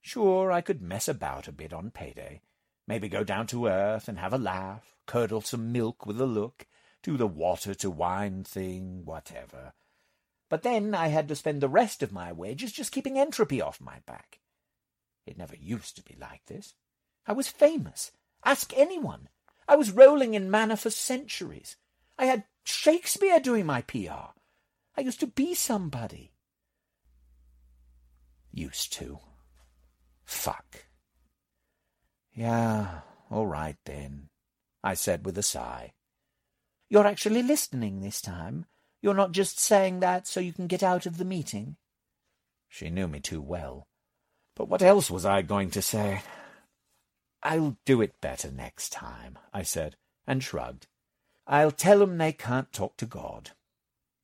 Sure, 0.00 0.52
I 0.52 0.60
could 0.60 0.80
mess 0.80 1.08
about 1.08 1.48
a 1.48 1.52
bit 1.52 1.72
on 1.72 1.90
payday, 1.90 2.42
maybe 2.86 3.08
go 3.08 3.24
down 3.24 3.46
to 3.48 3.66
earth 3.66 4.08
and 4.08 4.18
have 4.18 4.32
a 4.32 4.38
laugh, 4.38 4.94
curdle 5.06 5.40
some 5.40 5.72
milk 5.72 6.06
with 6.06 6.20
a 6.20 6.26
look, 6.26 6.66
do 7.02 7.16
the 7.16 7.26
water 7.26 7.74
to 7.74 7.90
wine 7.90 8.44
thing, 8.44 9.04
whatever. 9.04 9.72
But 10.48 10.62
then 10.62 10.94
I 10.94 11.08
had 11.08 11.28
to 11.28 11.36
spend 11.36 11.60
the 11.60 11.68
rest 11.68 12.02
of 12.02 12.12
my 12.12 12.32
wages 12.32 12.72
just 12.72 12.92
keeping 12.92 13.18
entropy 13.18 13.60
off 13.60 13.80
my 13.80 13.98
back. 14.06 14.40
It 15.26 15.36
never 15.36 15.56
used 15.56 15.96
to 15.96 16.02
be 16.02 16.16
like 16.18 16.46
this. 16.46 16.74
I 17.26 17.32
was 17.32 17.48
famous. 17.48 18.12
Ask 18.44 18.72
anyone. 18.76 19.28
I 19.66 19.76
was 19.76 19.90
rolling 19.90 20.34
in 20.34 20.50
manna 20.50 20.76
for 20.76 20.90
centuries. 20.90 21.76
I 22.18 22.24
had 22.24 22.44
Shakespeare 22.64 23.38
doing 23.38 23.66
my 23.66 23.82
PR. 23.82 24.32
I 24.96 25.02
used 25.02 25.20
to 25.20 25.26
be 25.26 25.54
somebody. 25.54 26.32
Used 28.50 28.92
to. 28.94 29.18
Fuck. 30.24 30.86
Yeah, 32.32 33.00
all 33.30 33.46
right 33.46 33.76
then, 33.84 34.28
I 34.82 34.94
said 34.94 35.26
with 35.26 35.36
a 35.36 35.42
sigh. 35.42 35.92
You're 36.88 37.06
actually 37.06 37.42
listening 37.42 38.00
this 38.00 38.20
time. 38.22 38.66
You're 39.00 39.14
not 39.14 39.32
just 39.32 39.60
saying 39.60 40.00
that 40.00 40.26
so 40.26 40.40
you 40.40 40.52
can 40.52 40.66
get 40.66 40.82
out 40.82 41.06
of 41.06 41.18
the 41.18 41.24
meeting. 41.24 41.76
She 42.68 42.90
knew 42.90 43.08
me 43.08 43.20
too 43.20 43.40
well. 43.40 43.86
But 44.56 44.68
what 44.68 44.82
else 44.82 45.10
was 45.10 45.24
I 45.24 45.42
going 45.42 45.70
to 45.70 45.82
say? 45.82 46.22
I'll 47.42 47.76
do 47.84 48.02
it 48.02 48.20
better 48.20 48.50
next 48.50 48.90
time, 48.90 49.38
I 49.52 49.62
said, 49.62 49.96
and 50.26 50.42
shrugged. 50.42 50.88
I'll 51.46 51.70
tell 51.70 52.02
'em 52.02 52.18
they 52.18 52.32
can't 52.32 52.72
talk 52.72 52.96
to 52.96 53.06
God. 53.06 53.52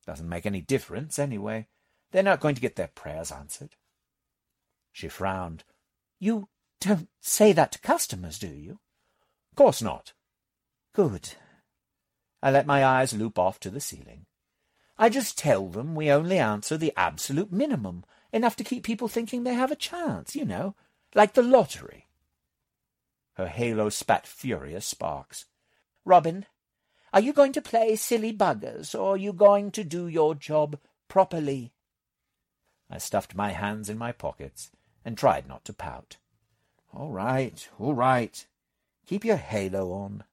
Doesn't 0.07 0.29
make 0.29 0.45
any 0.45 0.61
difference, 0.61 1.19
anyway. 1.19 1.69
They're 2.11 2.23
not 2.23 2.41
going 2.41 2.55
to 2.57 2.61
get 2.61 2.77
their 2.77 2.89
prayers 2.89 3.33
answered. 3.33 3.77
She 4.93 5.09
frowned. 5.09 5.65
You 6.19 6.49
don't 6.81 7.09
say 7.21 7.53
that 7.53 7.73
to 7.73 7.79
customers, 7.79 8.39
do 8.39 8.49
you? 8.49 8.81
Course 9.55 9.81
not. 9.81 10.13
Good. 10.93 11.35
I 12.43 12.51
let 12.51 12.67
my 12.67 12.85
eyes 12.85 13.15
loop 13.15 13.39
off 13.39 13.59
to 13.61 13.71
the 13.71 13.81
ceiling. 13.81 14.27
I 14.97 15.09
just 15.09 15.37
tell 15.37 15.69
them 15.69 15.95
we 15.95 16.11
only 16.11 16.39
answer 16.39 16.77
the 16.77 16.93
absolute 16.97 17.53
minimum, 17.53 18.05
enough 18.33 18.57
to 18.57 18.65
keep 18.65 18.85
people 18.85 19.09
thinking 19.09 19.43
they 19.43 19.55
have 19.55 19.73
a 19.73 19.77
chance, 19.77 20.37
you 20.37 20.45
know, 20.45 20.75
like 21.15 21.35
the 21.35 21.43
lottery. 21.43 22.07
Her 23.35 23.49
halo 23.49 23.89
spat 23.89 24.27
furious 24.27 24.87
sparks. 24.87 25.47
Robin, 26.05 26.47
are 27.13 27.21
you 27.21 27.33
going 27.33 27.53
to 27.53 27.63
play 27.63 27.97
silly 27.97 28.33
buggers, 28.33 28.95
or 28.95 29.15
are 29.15 29.17
you 29.17 29.33
going 29.33 29.71
to 29.73 29.85
do 29.85 30.07
your 30.07 30.35
job 30.35 30.79
properly? 31.09 31.73
I 32.91 32.99
stuffed 32.99 33.35
my 33.35 33.51
hands 33.51 33.89
in 33.89 33.99
my 33.99 34.13
pockets 34.13 34.71
and 35.05 35.19
tried 35.19 35.49
not 35.49 35.65
to 35.65 35.73
pout. 35.73 36.17
All 36.93 37.11
right, 37.11 37.69
all 37.79 37.95
right. 37.95 38.47
Keep 39.07 39.25
your 39.25 39.37
halo 39.37 39.93
on. 39.93 40.25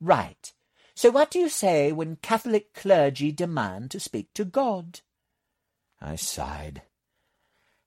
Right. 0.00 0.52
So 0.94 1.10
what 1.10 1.30
do 1.30 1.38
you 1.38 1.48
say 1.48 1.92
when 1.92 2.16
Catholic 2.16 2.72
clergy 2.72 3.32
demand 3.32 3.90
to 3.90 4.00
speak 4.00 4.32
to 4.34 4.44
God? 4.44 5.00
I 6.00 6.16
sighed. 6.16 6.82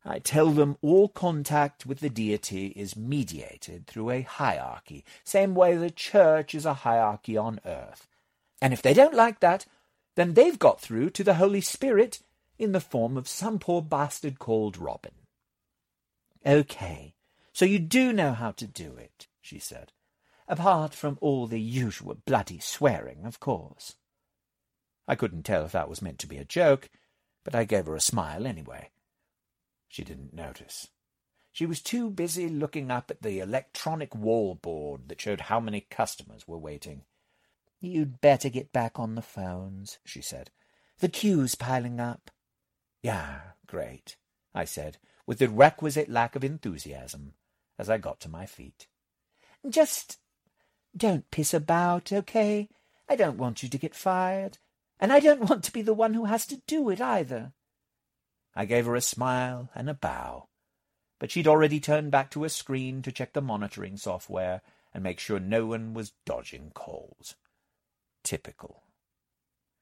I 0.03 0.19
tell 0.19 0.51
them 0.51 0.77
all 0.81 1.09
contact 1.09 1.85
with 1.85 1.99
the 1.99 2.09
deity 2.09 2.67
is 2.67 2.95
mediated 2.95 3.87
through 3.87 4.11
a 4.11 4.21
hierarchy, 4.21 5.03
same 5.23 5.53
way 5.53 5.75
the 5.75 5.89
church 5.89 6.55
is 6.55 6.65
a 6.65 6.73
hierarchy 6.73 7.35
on 7.35 7.59
earth. 7.65 8.07
And 8.61 8.73
if 8.73 8.81
they 8.81 8.93
don't 8.93 9.13
like 9.13 9.41
that, 9.41 9.65
then 10.15 10.33
they've 10.33 10.57
got 10.57 10.79
through 10.79 11.09
to 11.11 11.23
the 11.23 11.35
Holy 11.35 11.61
Spirit 11.61 12.19
in 12.57 12.71
the 12.71 12.79
form 12.79 13.17
of 13.17 13.27
some 13.27 13.59
poor 13.59 13.81
bastard 13.81 14.39
called 14.39 14.77
Robin. 14.77 15.11
Okay, 16.45 17.13
so 17.51 17.65
you 17.65 17.79
do 17.79 18.13
know 18.13 18.31
how 18.31 18.51
to 18.51 18.65
do 18.65 18.95
it, 18.97 19.27
she 19.41 19.59
said, 19.59 19.91
apart 20.47 20.93
from 20.93 21.17
all 21.21 21.47
the 21.47 21.59
usual 21.59 22.15
bloody 22.25 22.59
swearing, 22.59 23.25
of 23.25 23.39
course. 23.39 23.95
I 25.07 25.15
couldn't 25.15 25.43
tell 25.43 25.65
if 25.65 25.71
that 25.71 25.89
was 25.89 26.01
meant 26.01 26.19
to 26.19 26.27
be 26.27 26.37
a 26.37 26.45
joke, 26.45 26.89
but 27.43 27.55
I 27.55 27.63
gave 27.63 27.85
her 27.85 27.95
a 27.95 28.01
smile 28.01 28.45
anyway. 28.45 28.89
She 29.87 30.03
didn't 30.03 30.33
notice. 30.33 30.87
She 31.51 31.65
was 31.65 31.81
too 31.81 32.09
busy 32.09 32.49
looking 32.49 32.91
up 32.91 33.09
at 33.09 33.21
the 33.21 33.39
electronic 33.39 34.13
wall 34.13 34.55
board 34.55 35.07
that 35.07 35.21
showed 35.21 35.41
how 35.41 35.59
many 35.59 35.81
customers 35.81 36.47
were 36.47 36.57
waiting. 36.57 37.03
You'd 37.79 38.21
better 38.21 38.49
get 38.49 38.73
back 38.73 38.99
on 38.99 39.15
the 39.15 39.21
phones, 39.21 39.99
she 40.03 40.21
said. 40.21 40.51
The 40.99 41.09
queue's 41.09 41.55
piling 41.55 41.99
up. 41.99 42.31
Yeah, 43.01 43.39
great, 43.65 44.17
I 44.53 44.65
said, 44.65 44.97
with 45.25 45.39
the 45.39 45.49
requisite 45.49 46.09
lack 46.09 46.35
of 46.35 46.43
enthusiasm, 46.43 47.33
as 47.79 47.89
I 47.89 47.97
got 47.97 48.19
to 48.21 48.29
my 48.29 48.45
feet. 48.45 48.87
Just 49.67 50.19
don't 50.97 51.29
piss 51.31 51.53
about, 51.53 52.11
okay? 52.11 52.69
I 53.09 53.15
don't 53.15 53.37
want 53.37 53.63
you 53.63 53.69
to 53.69 53.77
get 53.77 53.95
fired, 53.95 54.57
and 54.99 55.13
I 55.13 55.19
don't 55.19 55.49
want 55.49 55.63
to 55.65 55.71
be 55.71 55.81
the 55.81 55.93
one 55.93 56.13
who 56.13 56.25
has 56.25 56.45
to 56.47 56.61
do 56.67 56.89
it 56.89 56.99
either. 56.99 57.53
I 58.55 58.65
gave 58.65 58.85
her 58.85 58.95
a 58.95 59.01
smile 59.01 59.69
and 59.75 59.89
a 59.89 59.93
bow, 59.93 60.49
but 61.19 61.31
she'd 61.31 61.47
already 61.47 61.79
turned 61.79 62.11
back 62.11 62.31
to 62.31 62.43
her 62.43 62.49
screen 62.49 63.01
to 63.03 63.11
check 63.11 63.33
the 63.33 63.41
monitoring 63.41 63.97
software 63.97 64.61
and 64.93 65.03
make 65.03 65.19
sure 65.19 65.39
no 65.39 65.67
one 65.67 65.93
was 65.93 66.13
dodging 66.25 66.71
calls. 66.73 67.35
Typical. 68.23 68.83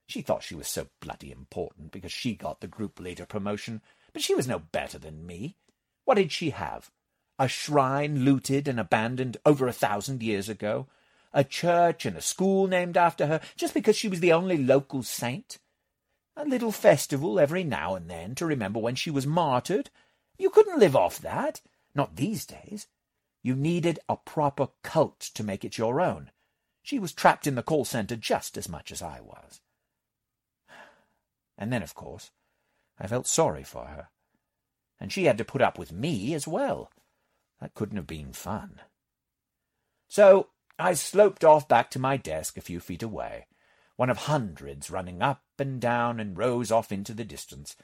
She 0.07 0.21
thought 0.21 0.43
she 0.43 0.55
was 0.55 0.67
so 0.67 0.87
bloody 0.99 1.31
important 1.31 1.91
because 1.91 2.11
she 2.11 2.35
got 2.35 2.61
the 2.61 2.67
group 2.67 2.99
leader 2.99 3.25
promotion, 3.25 3.81
but 4.13 4.21
she 4.21 4.35
was 4.35 4.47
no 4.47 4.59
better 4.59 4.99
than 4.99 5.25
me. 5.25 5.55
What 6.03 6.15
did 6.15 6.31
she 6.31 6.51
have? 6.51 6.91
A 7.39 7.47
shrine 7.47 8.23
looted 8.23 8.67
and 8.67 8.79
abandoned 8.79 9.37
over 9.45 9.67
a 9.67 9.73
thousand 9.73 10.21
years 10.21 10.47
ago? 10.47 10.87
A 11.35 11.43
church 11.43 12.05
and 12.05 12.15
a 12.15 12.21
school 12.21 12.65
named 12.65 12.95
after 12.95 13.27
her 13.27 13.41
just 13.57 13.73
because 13.73 13.97
she 13.97 14.07
was 14.07 14.21
the 14.21 14.31
only 14.31 14.57
local 14.57 15.03
saint? 15.03 15.59
A 16.37 16.45
little 16.45 16.71
festival 16.71 17.39
every 17.39 17.63
now 17.63 17.93
and 17.93 18.09
then 18.09 18.35
to 18.35 18.45
remember 18.45 18.79
when 18.79 18.95
she 18.95 19.11
was 19.11 19.27
martyred. 19.27 19.89
You 20.37 20.49
couldn't 20.49 20.79
live 20.79 20.95
off 20.95 21.19
that. 21.19 21.61
Not 21.93 22.15
these 22.15 22.45
days. 22.45 22.87
You 23.43 23.53
needed 23.55 23.99
a 24.07 24.15
proper 24.15 24.69
cult 24.81 25.19
to 25.19 25.43
make 25.43 25.65
it 25.65 25.77
your 25.77 25.99
own. 25.99 26.31
She 26.81 26.99
was 26.99 27.11
trapped 27.11 27.47
in 27.47 27.55
the 27.55 27.63
call 27.63 27.83
centre 27.83 28.15
just 28.15 28.57
as 28.57 28.69
much 28.69 28.91
as 28.91 29.01
I 29.01 29.19
was. 29.19 29.59
And 31.57 31.71
then, 31.71 31.83
of 31.83 31.95
course, 31.95 32.31
I 32.97 33.07
felt 33.07 33.27
sorry 33.27 33.63
for 33.63 33.87
her. 33.87 34.07
And 34.99 35.11
she 35.11 35.25
had 35.25 35.37
to 35.37 35.45
put 35.45 35.61
up 35.61 35.77
with 35.77 35.91
me 35.91 36.33
as 36.33 36.47
well. 36.47 36.91
That 37.59 37.73
couldn't 37.73 37.97
have 37.97 38.07
been 38.07 38.31
fun. 38.31 38.81
So 40.07 40.47
I 40.77 40.93
sloped 40.93 41.43
off 41.43 41.67
back 41.67 41.89
to 41.91 41.99
my 41.99 42.17
desk 42.17 42.57
a 42.57 42.61
few 42.61 42.79
feet 42.79 43.03
away 43.03 43.47
one 43.95 44.09
of 44.09 44.17
hundreds 44.17 44.91
running 44.91 45.21
up 45.21 45.43
and 45.57 45.79
down 45.79 46.19
and 46.19 46.37
rows 46.37 46.71
off 46.71 46.91
into 46.91 47.13
the 47.13 47.23
distance. 47.23 47.75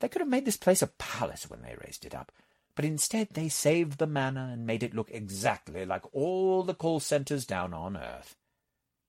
They 0.00 0.08
could 0.08 0.20
have 0.20 0.28
made 0.28 0.44
this 0.44 0.56
place 0.56 0.82
a 0.82 0.86
palace 0.86 1.48
when 1.48 1.62
they 1.62 1.76
raised 1.84 2.04
it 2.04 2.14
up, 2.14 2.32
but 2.74 2.84
instead 2.84 3.30
they 3.32 3.48
saved 3.48 3.98
the 3.98 4.06
manna 4.06 4.50
and 4.52 4.66
made 4.66 4.82
it 4.82 4.94
look 4.94 5.10
exactly 5.10 5.84
like 5.84 6.02
all 6.14 6.62
the 6.62 6.74
call 6.74 7.00
centres 7.00 7.44
down 7.44 7.74
on 7.74 7.96
Earth. 7.96 8.36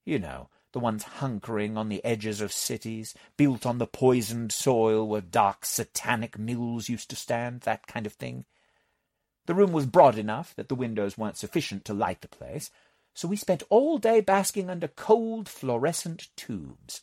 You 0.06 0.20
know, 0.20 0.50
the 0.74 0.80
ones 0.80 1.06
hunkering 1.20 1.78
on 1.78 1.90
the 1.90 2.04
edges 2.04 2.42
of 2.42 2.52
cities, 2.52 3.14
built 3.38 3.66
on 3.66 3.78
the 3.78 3.88
poisoned 3.88 4.52
soil 4.52 5.08
where 5.08 5.22
dark 5.22 5.66
satanic 5.66 6.38
mills 6.38 6.90
used 6.90 7.10
to 7.12 7.16
stand, 7.16 7.62
that 7.62 7.88
kind 7.88 8.06
of 8.06 8.14
thing. 8.14 8.46
The 9.46 9.54
room 9.54 9.72
was 9.72 9.86
broad 9.86 10.18
enough 10.18 10.56
that 10.56 10.68
the 10.68 10.76
windows 10.76 11.18
weren't 11.18 11.38
sufficient 11.38 11.86
to 11.86 11.94
light 11.94 12.22
the 12.22 12.28
place, 12.28 12.72
so 13.14 13.28
we 13.28 13.36
spent 13.36 13.64
all 13.70 13.98
day 13.98 14.22
basking 14.22 14.70
under 14.70 14.88
cold 14.88 15.48
fluorescent 15.48 16.30
tubes. 16.36 17.02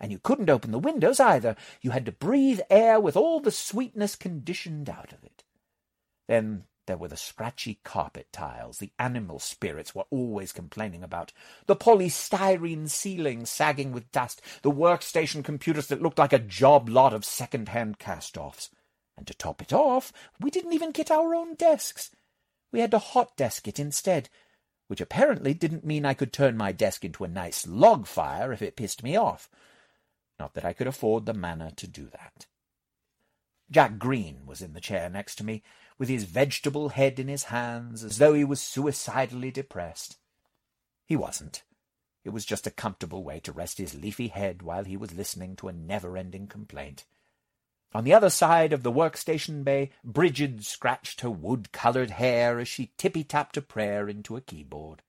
And 0.00 0.12
you 0.12 0.18
couldn't 0.18 0.50
open 0.50 0.70
the 0.70 0.78
windows 0.78 1.18
either. 1.18 1.56
You 1.80 1.90
had 1.90 2.06
to 2.06 2.12
breathe 2.12 2.60
air 2.70 3.00
with 3.00 3.16
all 3.16 3.40
the 3.40 3.50
sweetness 3.50 4.14
conditioned 4.14 4.88
out 4.88 5.12
of 5.12 5.24
it. 5.24 5.42
Then 6.28 6.64
there 6.86 6.96
were 6.96 7.08
the 7.08 7.16
scratchy 7.16 7.80
carpet 7.84 8.28
tiles 8.32 8.78
the 8.78 8.92
animal 8.98 9.38
spirits 9.40 9.94
were 9.94 10.06
always 10.10 10.52
complaining 10.52 11.02
about, 11.02 11.32
the 11.66 11.76
polystyrene 11.76 12.88
ceiling 12.88 13.44
sagging 13.44 13.92
with 13.92 14.10
dust, 14.12 14.40
the 14.62 14.70
workstation 14.70 15.44
computers 15.44 15.88
that 15.88 16.00
looked 16.00 16.18
like 16.18 16.32
a 16.32 16.38
job 16.38 16.88
lot 16.88 17.12
of 17.12 17.24
second-hand 17.24 17.98
cast-offs. 17.98 18.70
And 19.16 19.26
to 19.26 19.34
top 19.34 19.60
it 19.60 19.72
off, 19.72 20.12
we 20.40 20.50
didn't 20.50 20.72
even 20.72 20.92
get 20.92 21.10
our 21.10 21.34
own 21.34 21.56
desks. 21.56 22.10
We 22.72 22.80
had 22.80 22.92
to 22.92 22.98
hot 22.98 23.36
desk 23.36 23.66
it 23.66 23.78
instead, 23.78 24.28
which 24.88 25.00
apparently 25.00 25.54
didn't 25.54 25.84
mean 25.84 26.04
I 26.04 26.14
could 26.14 26.32
turn 26.32 26.56
my 26.56 26.72
desk 26.72 27.04
into 27.04 27.24
a 27.24 27.28
nice 27.28 27.66
log 27.66 28.06
fire 28.06 28.52
if 28.52 28.60
it 28.60 28.76
pissed 28.76 29.02
me 29.02 29.16
off. 29.16 29.48
Not 30.38 30.54
that 30.54 30.64
I 30.64 30.72
could 30.72 30.86
afford 30.86 31.26
the 31.26 31.34
manna 31.34 31.70
to 31.76 31.86
do 31.86 32.06
that. 32.06 32.46
Jack 33.70 33.98
Green 33.98 34.46
was 34.46 34.62
in 34.62 34.72
the 34.72 34.80
chair 34.80 35.10
next 35.10 35.36
to 35.36 35.44
me, 35.44 35.62
with 35.98 36.08
his 36.08 36.24
vegetable 36.24 36.90
head 36.90 37.18
in 37.18 37.28
his 37.28 37.44
hands, 37.44 38.02
as 38.02 38.18
though 38.18 38.32
he 38.32 38.44
was 38.44 38.60
suicidally 38.60 39.50
depressed. 39.50 40.16
He 41.04 41.16
wasn't. 41.16 41.64
It 42.24 42.30
was 42.30 42.46
just 42.46 42.66
a 42.66 42.70
comfortable 42.70 43.22
way 43.22 43.40
to 43.40 43.52
rest 43.52 43.78
his 43.78 43.94
leafy 43.94 44.28
head 44.28 44.62
while 44.62 44.84
he 44.84 44.96
was 44.96 45.14
listening 45.14 45.56
to 45.56 45.68
a 45.68 45.72
never-ending 45.72 46.46
complaint. 46.46 47.04
On 47.94 48.04
the 48.04 48.12
other 48.12 48.30
side 48.30 48.72
of 48.72 48.82
the 48.82 48.92
workstation 48.92 49.64
bay, 49.64 49.90
Brigid 50.04 50.64
scratched 50.64 51.22
her 51.22 51.30
wood-coloured 51.30 52.10
hair 52.10 52.58
as 52.58 52.68
she 52.68 52.92
tippy-tapped 52.98 53.56
a 53.56 53.62
prayer 53.62 54.08
into 54.08 54.36
a 54.36 54.42
keyboard. 54.42 55.02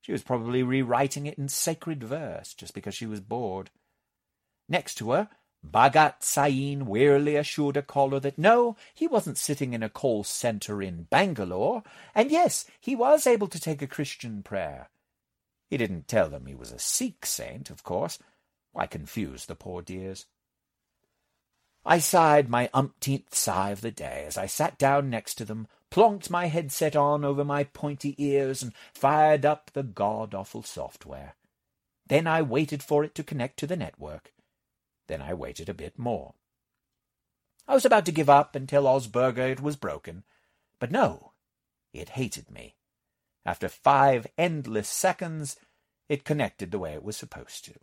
She 0.00 0.12
was 0.12 0.22
probably 0.22 0.62
rewriting 0.62 1.26
it 1.26 1.36
in 1.36 1.48
sacred 1.48 2.02
verse 2.02 2.54
just 2.54 2.74
because 2.74 2.94
she 2.94 3.06
was 3.06 3.20
bored. 3.20 3.70
Next 4.68 4.94
to 4.96 5.10
her, 5.10 5.28
Bhagat 5.64 6.22
Sain 6.22 6.86
wearily 6.86 7.36
assured 7.36 7.76
a 7.76 7.82
caller 7.82 8.20
that 8.20 8.38
no, 8.38 8.76
he 8.94 9.06
wasn't 9.06 9.36
sitting 9.36 9.74
in 9.74 9.82
a 9.82 9.88
call 9.88 10.24
centre 10.24 10.80
in 10.80 11.04
Bangalore, 11.10 11.82
and 12.14 12.30
yes, 12.30 12.66
he 12.80 12.94
was 12.94 13.26
able 13.26 13.48
to 13.48 13.60
take 13.60 13.82
a 13.82 13.86
Christian 13.86 14.42
prayer. 14.42 14.90
He 15.68 15.76
didn't 15.76 16.08
tell 16.08 16.28
them 16.28 16.46
he 16.46 16.54
was 16.54 16.70
a 16.72 16.78
Sikh 16.78 17.26
saint, 17.26 17.68
of 17.68 17.82
course. 17.82 18.18
Why 18.72 18.86
confuse 18.86 19.46
the 19.46 19.56
poor 19.56 19.82
dears? 19.82 20.26
I 21.88 22.00
sighed 22.00 22.48
my 22.48 22.68
umpteenth 22.74 23.32
sigh 23.32 23.70
of 23.70 23.80
the 23.80 23.92
day 23.92 24.24
as 24.26 24.36
I 24.36 24.46
sat 24.46 24.76
down 24.76 25.08
next 25.08 25.36
to 25.36 25.44
them, 25.44 25.68
plonked 25.88 26.28
my 26.28 26.46
headset 26.46 26.96
on 26.96 27.24
over 27.24 27.44
my 27.44 27.62
pointy 27.62 28.16
ears, 28.18 28.60
and 28.60 28.74
fired 28.92 29.46
up 29.46 29.70
the 29.72 29.84
god-awful 29.84 30.64
software. 30.64 31.36
Then 32.08 32.26
I 32.26 32.42
waited 32.42 32.82
for 32.82 33.04
it 33.04 33.14
to 33.14 33.22
connect 33.22 33.60
to 33.60 33.68
the 33.68 33.76
network. 33.76 34.32
Then 35.06 35.22
I 35.22 35.32
waited 35.32 35.68
a 35.68 35.74
bit 35.74 35.96
more. 35.96 36.34
I 37.68 37.74
was 37.74 37.84
about 37.84 38.04
to 38.06 38.12
give 38.12 38.28
up 38.28 38.56
and 38.56 38.68
tell 38.68 38.88
Osburga 38.88 39.48
it 39.48 39.62
was 39.62 39.76
broken, 39.76 40.24
but 40.80 40.90
no, 40.90 41.34
it 41.92 42.10
hated 42.10 42.50
me. 42.50 42.74
After 43.44 43.68
five 43.68 44.26
endless 44.36 44.88
seconds, 44.88 45.56
it 46.08 46.24
connected 46.24 46.72
the 46.72 46.80
way 46.80 46.94
it 46.94 47.04
was 47.04 47.16
supposed 47.16 47.64
to. 47.66 47.74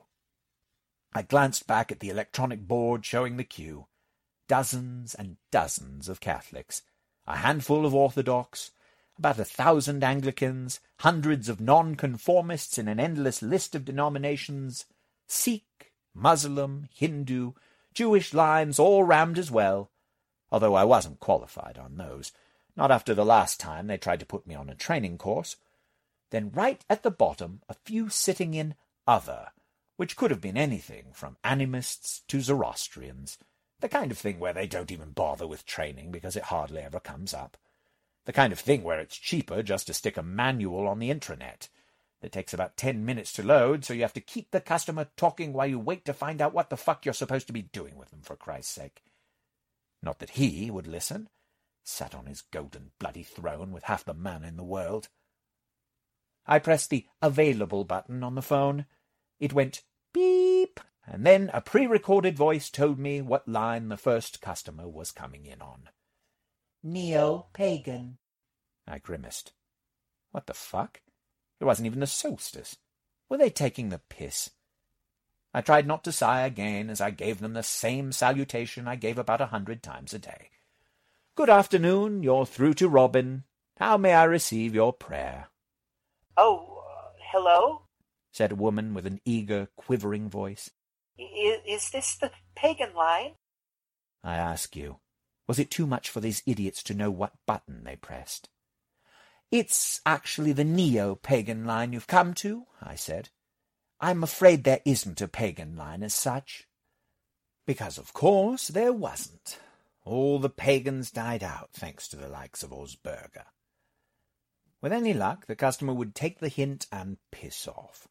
I 1.16 1.22
glanced 1.22 1.68
back 1.68 1.90
at 1.90 2.02
the 2.02 2.10
electronic 2.10 2.68
board 2.68 3.06
showing 3.06 3.38
the 3.38 3.46
queue 3.46 3.88
dozens 4.54 5.16
and 5.16 5.38
dozens 5.50 6.08
of 6.08 6.20
Catholics, 6.20 6.84
a 7.26 7.38
handful 7.38 7.88
of 7.88 7.96
Orthodox, 7.96 8.70
about 9.18 9.40
a 9.40 9.44
thousand 9.44 10.04
Anglicans, 10.04 10.80
hundreds 11.00 11.50
of 11.50 11.60
nonconformists 11.60 12.78
in 12.78 12.88
an 12.88 13.00
endless 13.00 13.42
list 13.42 13.74
of 13.74 13.84
denominations, 13.84 14.86
Sikh, 15.26 15.92
Muslim, 16.14 16.88
Hindu, 16.94 17.54
Jewish 17.96 18.32
lines 18.32 18.78
all 18.78 19.04
rammed 19.04 19.40
as 19.40 19.50
well, 19.50 19.90
although 20.52 20.76
I 20.76 20.84
wasn't 20.84 21.20
qualified 21.20 21.80
on 21.80 21.98
those, 21.98 22.32
not 22.76 22.92
after 22.92 23.16
the 23.16 23.26
last 23.26 23.60
time 23.60 23.88
they 23.88 23.98
tried 23.98 24.20
to 24.20 24.26
put 24.28 24.46
me 24.46 24.54
on 24.54 24.70
a 24.70 24.76
training 24.76 25.18
course. 25.18 25.56
Then 26.30 26.52
right 26.52 26.86
at 26.92 27.02
the 27.02 27.10
bottom, 27.10 27.64
a 27.68 27.74
few 27.86 28.08
sitting 28.08 28.54
in 28.54 28.76
other, 29.08 29.48
which 29.98 30.16
could 30.16 30.30
have 30.30 30.42
been 30.42 30.58
anything 30.58 31.06
from 31.12 31.38
animists 31.44 32.22
to 32.28 32.40
Zoroastrians, 32.40 33.40
the 33.84 33.90
kind 33.90 34.12
of 34.12 34.18
thing 34.18 34.40
where 34.40 34.54
they 34.54 34.66
don't 34.66 34.94
even 34.94 35.12
bother 35.12 35.46
with 35.46 35.66
training 35.66 36.10
because 36.10 36.38
it 36.38 36.44
hardly 36.44 36.82
ever 36.82 37.02
comes 37.02 37.34
up. 37.34 37.58
The 38.24 38.32
kind 38.32 38.54
of 38.54 38.60
thing 38.60 38.82
where 38.82 38.98
it's 38.98 39.18
cheaper 39.18 39.62
just 39.62 39.88
to 39.88 39.94
stick 39.94 40.16
a 40.16 40.24
manual 40.24 40.88
on 40.88 41.00
the 41.00 41.10
intranet. 41.10 41.68
It 42.22 42.32
takes 42.32 42.54
about 42.54 42.78
ten 42.78 43.04
minutes 43.04 43.34
to 43.34 43.44
load, 43.44 43.84
so 43.84 43.94
you 43.94 44.04
have 44.04 44.14
to 44.14 44.22
keep 44.22 44.52
the 44.52 44.62
customer 44.62 45.10
talking 45.18 45.52
while 45.52 45.68
you 45.68 45.78
wait 45.78 46.06
to 46.06 46.14
find 46.14 46.42
out 46.42 46.54
what 46.54 46.70
the 46.70 46.78
fuck 46.78 47.04
you're 47.04 47.14
supposed 47.14 47.48
to 47.48 47.54
be 47.54 47.64
doing 47.64 47.98
with 47.98 48.12
them, 48.12 48.22
for 48.22 48.38
Christ's 48.38 48.74
sake. 48.74 49.04
Not 50.02 50.20
that 50.20 50.32
he 50.32 50.72
would 50.72 50.88
listen. 50.88 51.28
Sat 51.84 52.16
on 52.16 52.28
his 52.28 52.40
golden 52.40 52.92
bloody 53.00 53.24
throne 53.24 53.74
with 53.74 53.84
half 53.84 54.06
the 54.06 54.14
man 54.14 54.46
in 54.46 54.56
the 54.56 54.64
world. 54.64 55.10
I 56.48 56.60
pressed 56.60 56.90
the 56.90 57.06
available 57.22 57.84
button 57.84 58.24
on 58.24 58.36
the 58.36 58.42
phone. 58.42 58.86
It 59.42 59.52
went 59.52 59.84
beep, 60.14 60.80
and 61.08 61.26
then 61.26 61.50
a 61.54 61.62
pre-recorded 61.62 62.38
voice 62.38 62.70
told 62.70 62.98
me 62.98 63.22
what 63.22 63.48
line 63.48 63.90
the 63.90 63.98
first 63.98 64.42
customer 64.42 64.88
was 64.88 65.12
coming 65.12 65.46
in 65.46 65.62
on. 65.62 65.90
Neo-pagan. 66.82 68.18
I 68.88 69.00
grimaced. 69.00 69.54
What 70.32 70.48
the 70.48 70.54
fuck? 70.54 71.02
It 71.60 71.66
wasn't 71.66 71.86
even 71.88 72.00
the 72.00 72.08
solstice. 72.08 72.78
Were 73.30 73.38
they 73.38 73.50
taking 73.50 73.90
the 73.90 74.02
piss? 74.10 74.50
I 75.54 75.62
tried 75.62 75.88
not 75.88 76.04
to 76.06 76.12
sigh 76.12 76.42
again 76.42 76.90
as 76.90 77.00
I 77.00 77.12
gave 77.12 77.40
them 77.40 77.54
the 77.54 77.64
same 77.64 78.12
salutation 78.12 78.88
I 78.88 78.96
gave 78.96 79.18
about 79.18 79.42
a 79.42 79.48
hundred 79.48 79.84
times 79.84 80.14
a 80.14 80.20
day. 80.20 80.50
Good 81.36 81.50
afternoon, 81.50 82.24
you're 82.24 82.46
through 82.46 82.74
to 82.76 82.90
Robin. 82.90 83.44
How 83.78 83.98
may 83.98 84.14
I 84.14 84.24
receive 84.24 84.74
your 84.74 84.94
prayer? 84.94 85.50
Oh, 86.38 86.84
uh, 86.88 87.10
hello? 87.32 87.84
said 88.32 88.52
a 88.52 88.56
woman 88.56 88.94
with 88.94 89.06
an 89.06 89.22
eager, 89.26 89.68
quivering 89.76 90.30
voice. 90.30 90.72
Is, 91.18 91.60
is 91.68 91.90
this 91.92 92.16
the 92.16 92.32
pagan 92.56 92.94
line? 92.96 93.34
I 94.24 94.36
ask 94.36 94.76
you, 94.76 94.98
was 95.48 95.60
it 95.60 95.70
too 95.70 95.86
much 95.86 96.10
for 96.10 96.20
these 96.20 96.44
idiots 96.46 96.82
to 96.84 96.94
know 96.94 97.12
what 97.12 97.34
button 97.46 97.84
they 97.84 97.96
pressed? 97.96 98.50
It's 99.52 100.02
actually 100.06 100.54
the 100.54 100.64
neo-pagan 100.64 101.66
line 101.66 101.94
you've 101.94 102.08
come 102.08 102.34
to, 102.36 102.66
I 102.82 102.96
said. 102.96 103.30
I'm 104.00 104.24
afraid 104.24 104.64
there 104.64 104.82
isn't 104.86 105.22
a 105.22 105.28
pagan 105.28 105.76
line 105.76 106.02
as 106.02 106.14
such. 106.14 106.68
Because, 107.66 107.98
of 107.98 108.14
course, 108.14 108.70
there 108.70 108.92
wasn't. 108.92 109.60
All 110.04 110.40
the 110.40 110.50
pagans 110.50 111.12
died 111.12 111.44
out, 111.44 111.70
thanks 111.74 112.08
to 112.10 112.16
the 112.16 112.28
likes 112.28 112.64
of 112.64 112.72
Osburga. 112.72 113.46
With 114.82 114.92
any 114.92 115.14
luck, 115.14 115.46
the 115.46 115.56
customer 115.56 115.94
would 115.94 116.16
take 116.16 116.40
the 116.40 116.50
hint 116.50 116.88
and 116.92 117.18
piss 117.32 117.68
off. 117.68 118.08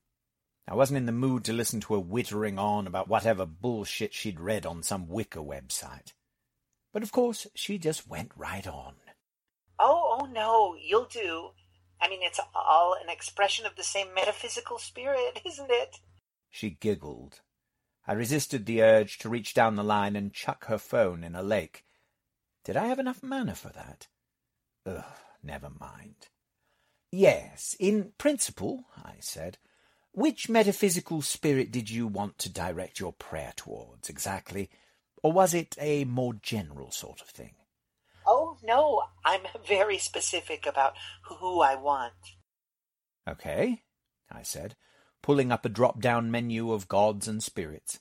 I 0.68 0.74
wasn't 0.74 0.98
in 0.98 1.06
the 1.06 1.12
mood 1.12 1.44
to 1.44 1.52
listen 1.52 1.80
to 1.80 1.94
her 1.94 2.00
wittering 2.00 2.58
on 2.58 2.86
about 2.86 3.08
whatever 3.08 3.44
bullshit 3.46 4.14
she'd 4.14 4.40
read 4.40 4.64
on 4.64 4.82
some 4.82 5.08
Wicca 5.08 5.40
website. 5.40 6.12
But 6.92 7.02
of 7.02 7.12
course, 7.12 7.46
she 7.54 7.78
just 7.78 8.06
went 8.06 8.30
right 8.36 8.66
on. 8.66 8.94
Oh, 9.78 10.18
oh 10.20 10.26
no, 10.26 10.76
you'll 10.80 11.06
do. 11.06 11.50
I 12.00 12.08
mean, 12.08 12.20
it's 12.22 12.40
all 12.54 12.94
an 13.02 13.08
expression 13.08 13.66
of 13.66 13.76
the 13.76 13.82
same 13.82 14.14
metaphysical 14.14 14.78
spirit, 14.78 15.40
isn't 15.46 15.70
it? 15.70 15.96
She 16.50 16.70
giggled. 16.70 17.40
I 18.06 18.12
resisted 18.12 18.66
the 18.66 18.82
urge 18.82 19.18
to 19.18 19.28
reach 19.28 19.54
down 19.54 19.76
the 19.76 19.84
line 19.84 20.16
and 20.16 20.32
chuck 20.32 20.66
her 20.66 20.78
phone 20.78 21.22
in 21.22 21.34
a 21.34 21.42
lake. 21.42 21.84
Did 22.64 22.76
I 22.76 22.86
have 22.86 22.98
enough 22.98 23.22
mana 23.22 23.54
for 23.54 23.70
that? 23.70 24.08
Ugh, 24.86 25.04
never 25.42 25.70
mind. 25.70 26.28
Yes, 27.10 27.76
in 27.78 28.12
principle, 28.18 28.84
I 28.96 29.14
said. 29.20 29.58
Which 30.12 30.48
metaphysical 30.48 31.22
spirit 31.22 31.70
did 31.72 31.88
you 31.88 32.06
want 32.06 32.38
to 32.38 32.50
direct 32.50 33.00
your 33.00 33.14
prayer 33.14 33.52
towards, 33.56 34.10
exactly? 34.10 34.68
Or 35.22 35.32
was 35.32 35.54
it 35.54 35.74
a 35.80 36.04
more 36.04 36.34
general 36.34 36.90
sort 36.90 37.22
of 37.22 37.28
thing? 37.28 37.54
Oh, 38.26 38.58
no, 38.62 39.02
I'm 39.24 39.40
very 39.66 39.98
specific 39.98 40.66
about 40.66 40.94
who 41.24 41.62
I 41.62 41.76
want. 41.76 42.12
Okay, 43.28 43.82
I 44.30 44.42
said, 44.42 44.74
pulling 45.22 45.50
up 45.50 45.64
a 45.64 45.70
drop-down 45.70 46.30
menu 46.30 46.72
of 46.72 46.88
gods 46.88 47.26
and 47.26 47.42
spirits. 47.42 48.00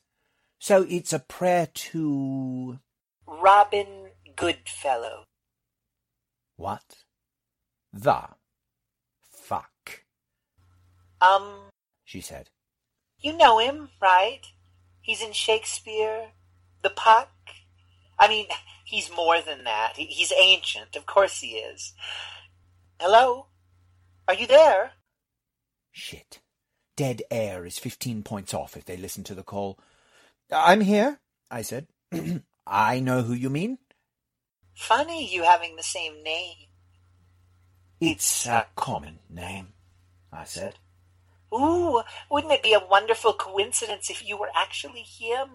So 0.59 0.85
it's 0.89 1.13
a 1.13 1.19
prayer 1.19 1.69
to... 1.73 2.79
Robin 3.25 4.09
Goodfellow. 4.35 5.23
What? 6.57 7.05
The 7.93 8.27
fuck? 9.31 10.03
Um, 11.21 11.70
she 12.11 12.21
said. 12.21 12.49
You 13.19 13.37
know 13.37 13.59
him, 13.59 13.89
right? 14.01 14.41
He's 15.01 15.21
in 15.21 15.31
Shakespeare, 15.31 16.31
The 16.83 16.89
Puck. 16.89 17.29
I 18.19 18.27
mean, 18.27 18.47
He's 18.91 19.09
more 19.09 19.39
than 19.39 19.63
that. 19.63 19.93
He's 19.95 20.33
ancient. 20.37 20.97
Of 20.97 21.05
course 21.05 21.39
he 21.39 21.51
is. 21.51 21.93
Hello? 22.99 23.45
Are 24.27 24.33
you 24.33 24.45
there? 24.45 24.91
Shit. 25.93 26.41
Dead 26.97 27.21
air 27.31 27.65
is 27.65 27.79
fifteen 27.79 28.21
points 28.21 28.53
off 28.53 28.75
if 28.75 28.83
they 28.83 28.97
listen 28.97 29.23
to 29.23 29.33
the 29.33 29.43
call. 29.43 29.79
I'm 30.51 30.81
here, 30.81 31.21
I 31.49 31.61
said. 31.61 31.87
I 32.67 32.99
know 32.99 33.21
who 33.21 33.33
you 33.33 33.49
mean. 33.49 33.77
Funny 34.75 35.33
you 35.33 35.43
having 35.43 35.77
the 35.77 35.83
same 35.83 36.21
name. 36.21 36.67
It's 38.01 38.45
a 38.45 38.67
common 38.75 39.19
name, 39.29 39.69
I 40.33 40.43
said. 40.43 40.75
Ooh, 41.53 42.01
wouldn't 42.29 42.53
it 42.53 42.63
be 42.63 42.73
a 42.73 42.85
wonderful 42.85 43.33
coincidence 43.33 44.09
if 44.09 44.27
you 44.27 44.37
were 44.37 44.51
actually 44.55 45.01
him? 45.01 45.49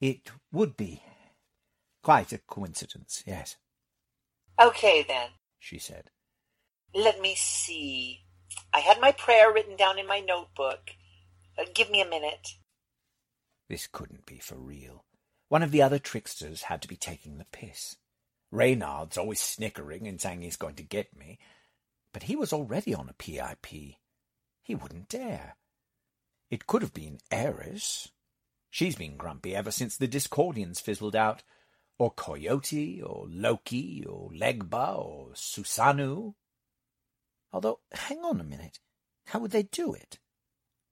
It 0.00 0.32
would 0.50 0.76
be, 0.76 1.02
Quite 2.02 2.32
a 2.32 2.38
coincidence, 2.38 3.22
yes. 3.26 3.56
Okay, 4.60 5.04
then, 5.06 5.30
she 5.60 5.78
said. 5.78 6.10
Let 6.94 7.20
me 7.20 7.34
see. 7.36 8.24
I 8.74 8.80
had 8.80 9.00
my 9.00 9.12
prayer 9.12 9.52
written 9.52 9.76
down 9.76 9.98
in 9.98 10.06
my 10.06 10.18
notebook. 10.18 10.90
Uh, 11.56 11.64
give 11.72 11.90
me 11.90 12.00
a 12.00 12.08
minute. 12.08 12.48
This 13.68 13.86
couldn't 13.86 14.26
be 14.26 14.38
for 14.38 14.56
real. 14.56 15.04
One 15.48 15.62
of 15.62 15.70
the 15.70 15.82
other 15.82 15.98
tricksters 15.98 16.62
had 16.62 16.82
to 16.82 16.88
be 16.88 16.96
taking 16.96 17.38
the 17.38 17.46
piss. 17.52 17.96
Reynard's 18.50 19.16
always 19.16 19.40
snickering 19.40 20.08
and 20.08 20.20
saying 20.20 20.42
he's 20.42 20.56
going 20.56 20.74
to 20.74 20.82
get 20.82 21.16
me, 21.16 21.38
but 22.12 22.24
he 22.24 22.36
was 22.36 22.52
already 22.52 22.94
on 22.94 23.08
a 23.08 23.14
PIP. 23.14 23.96
He 24.62 24.74
wouldn't 24.74 25.08
dare. 25.08 25.56
It 26.50 26.66
could 26.66 26.82
have 26.82 26.94
been 26.94 27.18
Eris. 27.30 28.08
She's 28.70 28.96
been 28.96 29.16
grumpy 29.16 29.54
ever 29.54 29.70
since 29.70 29.96
the 29.96 30.08
Discordians 30.08 30.80
fizzled 30.80 31.16
out 31.16 31.42
or 32.02 32.10
Coyote, 32.10 33.00
or 33.00 33.26
Loki, 33.28 34.04
or 34.04 34.30
Legba, 34.30 34.98
or 34.98 35.28
Susanoo. 35.34 36.34
Although, 37.52 37.78
hang 37.92 38.18
on 38.24 38.40
a 38.40 38.44
minute, 38.44 38.80
how 39.26 39.38
would 39.38 39.52
they 39.52 39.62
do 39.62 39.94
it? 39.94 40.18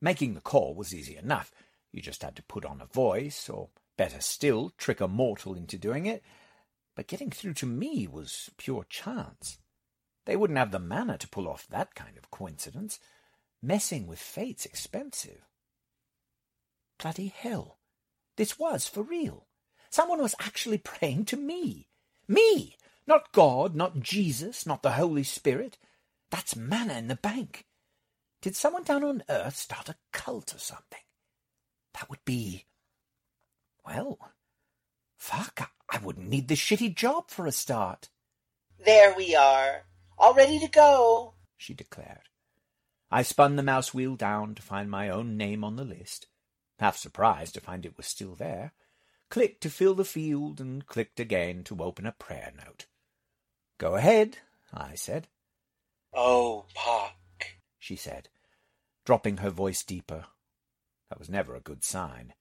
Making 0.01 0.35
the 0.35 0.41
call 0.41 0.75
was 0.75 0.95
easy 0.95 1.17
enough. 1.17 1.51
You 1.91 2.01
just 2.01 2.23
had 2.23 2.37
to 2.37 2.45
put 2.45 2.65
on 2.65 2.81
a 2.81 2.87
voice, 2.87 3.49
or 3.49 3.71
better 3.97 4.21
still, 4.21 4.71
trick 4.79 5.01
a 5.01 5.09
mortal 5.09 5.55
into 5.55 5.79
doing 5.79 6.07
it. 6.07 6.23
But 6.95 7.09
getting 7.09 7.31
through 7.31 7.55
to 7.55 7.67
me 7.67 8.07
was 8.07 8.51
pure 8.57 8.85
chance. 8.89 9.59
They 10.27 10.37
wouldn't 10.37 10.59
have 10.59 10.71
the 10.71 10.79
manna 10.79 11.19
to 11.19 11.29
pull 11.29 11.49
off 11.49 11.67
that 11.71 11.95
kind 11.95 12.17
of 12.17 12.31
coincidence. 12.31 13.01
Messing 13.63 14.07
with 14.07 14.19
fate's 14.19 14.65
expensive. 14.65 15.47
Bloody 16.99 17.29
hell. 17.29 17.79
This 18.37 18.59
was 18.59 18.87
for 18.87 19.03
real. 19.03 19.47
Someone 19.91 20.23
was 20.23 20.35
actually 20.41 20.79
praying 20.79 21.27
to 21.27 21.37
me. 21.37 21.89
Me! 22.27 22.77
Not 23.07 23.33
God, 23.33 23.75
not 23.75 24.01
Jesus, 24.01 24.65
not 24.65 24.83
the 24.83 24.93
Holy 24.93 25.25
Spirit. 25.25 25.77
That's 26.31 26.57
manna 26.57 26.95
in 26.95 27.09
the 27.09 27.17
bank. 27.17 27.67
Did 28.41 28.57
someone 28.57 28.85
down 28.85 29.05
on 29.05 29.25
earth 29.29 29.57
start 29.57 29.89
a 29.89 29.97
cult 30.13 30.55
or 30.55 30.59
something? 30.59 31.03
That 31.95 32.09
would 32.09 32.25
be... 32.25 32.67
Well, 33.85 34.19
fuck, 35.19 35.71
I 35.91 35.99
wouldn't 35.99 36.29
need 36.29 36.49
this 36.49 36.61
shitty 36.61 36.95
job 36.95 37.31
for 37.31 37.47
a 37.47 37.53
start. 37.53 38.09
There 38.85 39.15
we 39.17 39.35
are, 39.35 39.85
all 40.17 40.33
ready 40.33 40.59
to 40.61 40.69
go, 40.69 41.35
she 41.59 41.75
declared. 41.75 42.30
I 43.11 43.23
spun 43.23 43.57
the 43.57 43.63
mouse 43.63 43.93
wheel 43.93 44.17
down 44.17 44.55
to 44.55 44.63
find 44.63 44.91
my 44.91 45.09
own 45.09 45.37
name 45.37 45.65
on 45.65 45.77
the 45.77 45.85
list, 45.85 46.27
half 46.79 46.97
surprised 46.97 47.55
to 47.55 47.61
find 47.61 47.85
it 47.85 47.97
was 47.97 48.07
still 48.07 48.35
there 48.35 48.73
clicked 49.31 49.63
to 49.63 49.71
fill 49.71 49.95
the 49.95 50.05
field, 50.05 50.61
and 50.61 50.87
clicked 50.87 51.21
again 51.21 51.63
to 51.65 51.83
open 51.83 52.05
a 52.05 52.13
prayer 52.13 52.53
note. 52.57 52.87
Go 53.79 53.95
ahead, 53.95 54.39
I 54.75 54.97
said. 54.97 55.29
Oh, 56.13 56.67
Puck, 56.75 57.15
she 57.79 57.97
said, 57.97 58.29
dropping 59.07 59.39
her 59.39 59.51
voice 59.51 59.83
deeper. 59.85 60.27
That 61.09 61.19
was 61.19 61.31
never 61.31 61.55
a 61.55 61.61
good 61.61 61.85
sign. 61.85 62.35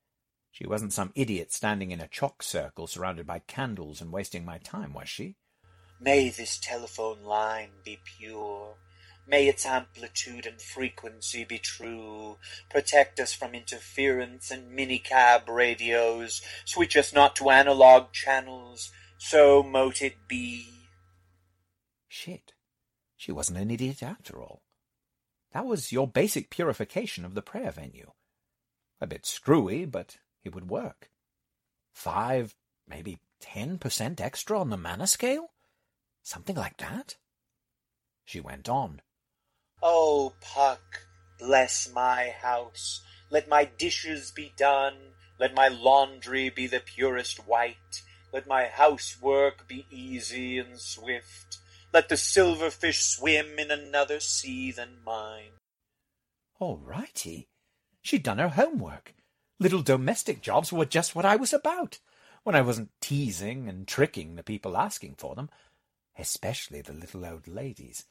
She 0.51 0.67
wasn't 0.67 0.93
some 0.93 1.13
idiot 1.15 1.53
standing 1.53 1.91
in 1.91 2.01
a 2.01 2.07
chalk 2.07 2.43
circle 2.43 2.87
surrounded 2.87 3.25
by 3.25 3.39
candles 3.39 4.01
and 4.01 4.11
wasting 4.11 4.43
my 4.43 4.57
time, 4.57 4.93
was 4.93 5.07
she? 5.07 5.37
May 6.01 6.29
this 6.29 6.57
telephone 6.57 7.23
line 7.23 7.69
be 7.85 7.99
pure. 8.17 8.75
May 9.29 9.47
its 9.47 9.63
amplitude 9.63 10.47
and 10.47 10.59
frequency 10.59 11.43
be 11.43 11.59
true. 11.59 12.37
Protect 12.71 13.19
us 13.19 13.31
from 13.31 13.53
interference 13.53 14.49
and 14.49 14.75
minicab 14.75 15.47
radios. 15.47 16.41
Switch 16.65 16.97
us 16.97 17.13
not 17.13 17.35
to 17.35 17.51
analog 17.51 18.11
channels. 18.11 18.91
So 19.19 19.61
mote 19.61 20.01
it 20.01 20.15
be. 20.27 20.65
Shit. 22.07 22.53
She 23.17 23.31
wasn't 23.31 23.59
an 23.59 23.69
idiot 23.69 24.01
after 24.01 24.41
all. 24.41 24.63
That 25.51 25.67
was 25.67 25.91
your 25.91 26.07
basic 26.07 26.49
purification 26.49 27.23
of 27.23 27.35
the 27.35 27.43
prayer 27.43 27.71
venue. 27.71 28.11
A 28.99 29.05
bit 29.05 29.27
screwy, 29.27 29.85
but 29.85 30.17
it 30.43 30.55
would 30.55 30.71
work. 30.71 31.11
Five, 31.93 32.55
maybe 32.87 33.19
ten 33.39 33.77
percent 33.77 34.19
extra 34.19 34.59
on 34.59 34.71
the 34.71 34.77
mana 34.77 35.05
scale? 35.05 35.51
Something 36.23 36.55
like 36.55 36.77
that? 36.77 37.17
She 38.25 38.39
went 38.39 38.67
on. 38.67 39.01
Oh, 39.81 40.33
Puck, 40.41 41.05
bless 41.37 41.91
my 41.93 42.33
house. 42.41 43.01
Let 43.29 43.47
my 43.47 43.65
dishes 43.65 44.31
be 44.31 44.53
done. 44.57 44.95
Let 45.39 45.53
my 45.53 45.69
laundry 45.69 46.49
be 46.49 46.67
the 46.67 46.81
purest 46.81 47.47
white. 47.47 48.03
Let 48.33 48.47
my 48.47 48.65
housework 48.65 49.67
be 49.67 49.85
easy 49.89 50.57
and 50.57 50.79
swift. 50.79 51.59
Let 51.93 52.09
the 52.09 52.15
silverfish 52.15 53.01
swim 53.01 53.57
in 53.57 53.71
another 53.71 54.19
sea 54.19 54.71
than 54.71 55.03
mine. 55.05 55.51
All 56.59 56.77
righty. 56.77 57.47
She'd 58.01 58.23
done 58.23 58.37
her 58.37 58.49
homework. 58.49 59.13
Little 59.59 59.81
domestic 59.81 60.41
jobs 60.41 60.71
were 60.71 60.85
just 60.85 61.15
what 61.15 61.25
I 61.25 61.35
was 61.35 61.53
about, 61.53 61.99
when 62.43 62.55
I 62.55 62.61
wasn't 62.61 62.91
teasing 63.01 63.67
and 63.67 63.87
tricking 63.87 64.35
the 64.35 64.43
people 64.43 64.77
asking 64.77 65.15
for 65.17 65.35
them, 65.35 65.49
especially 66.17 66.81
the 66.81 66.93
little 66.93 67.25
old 67.25 67.47
ladies. 67.47 68.05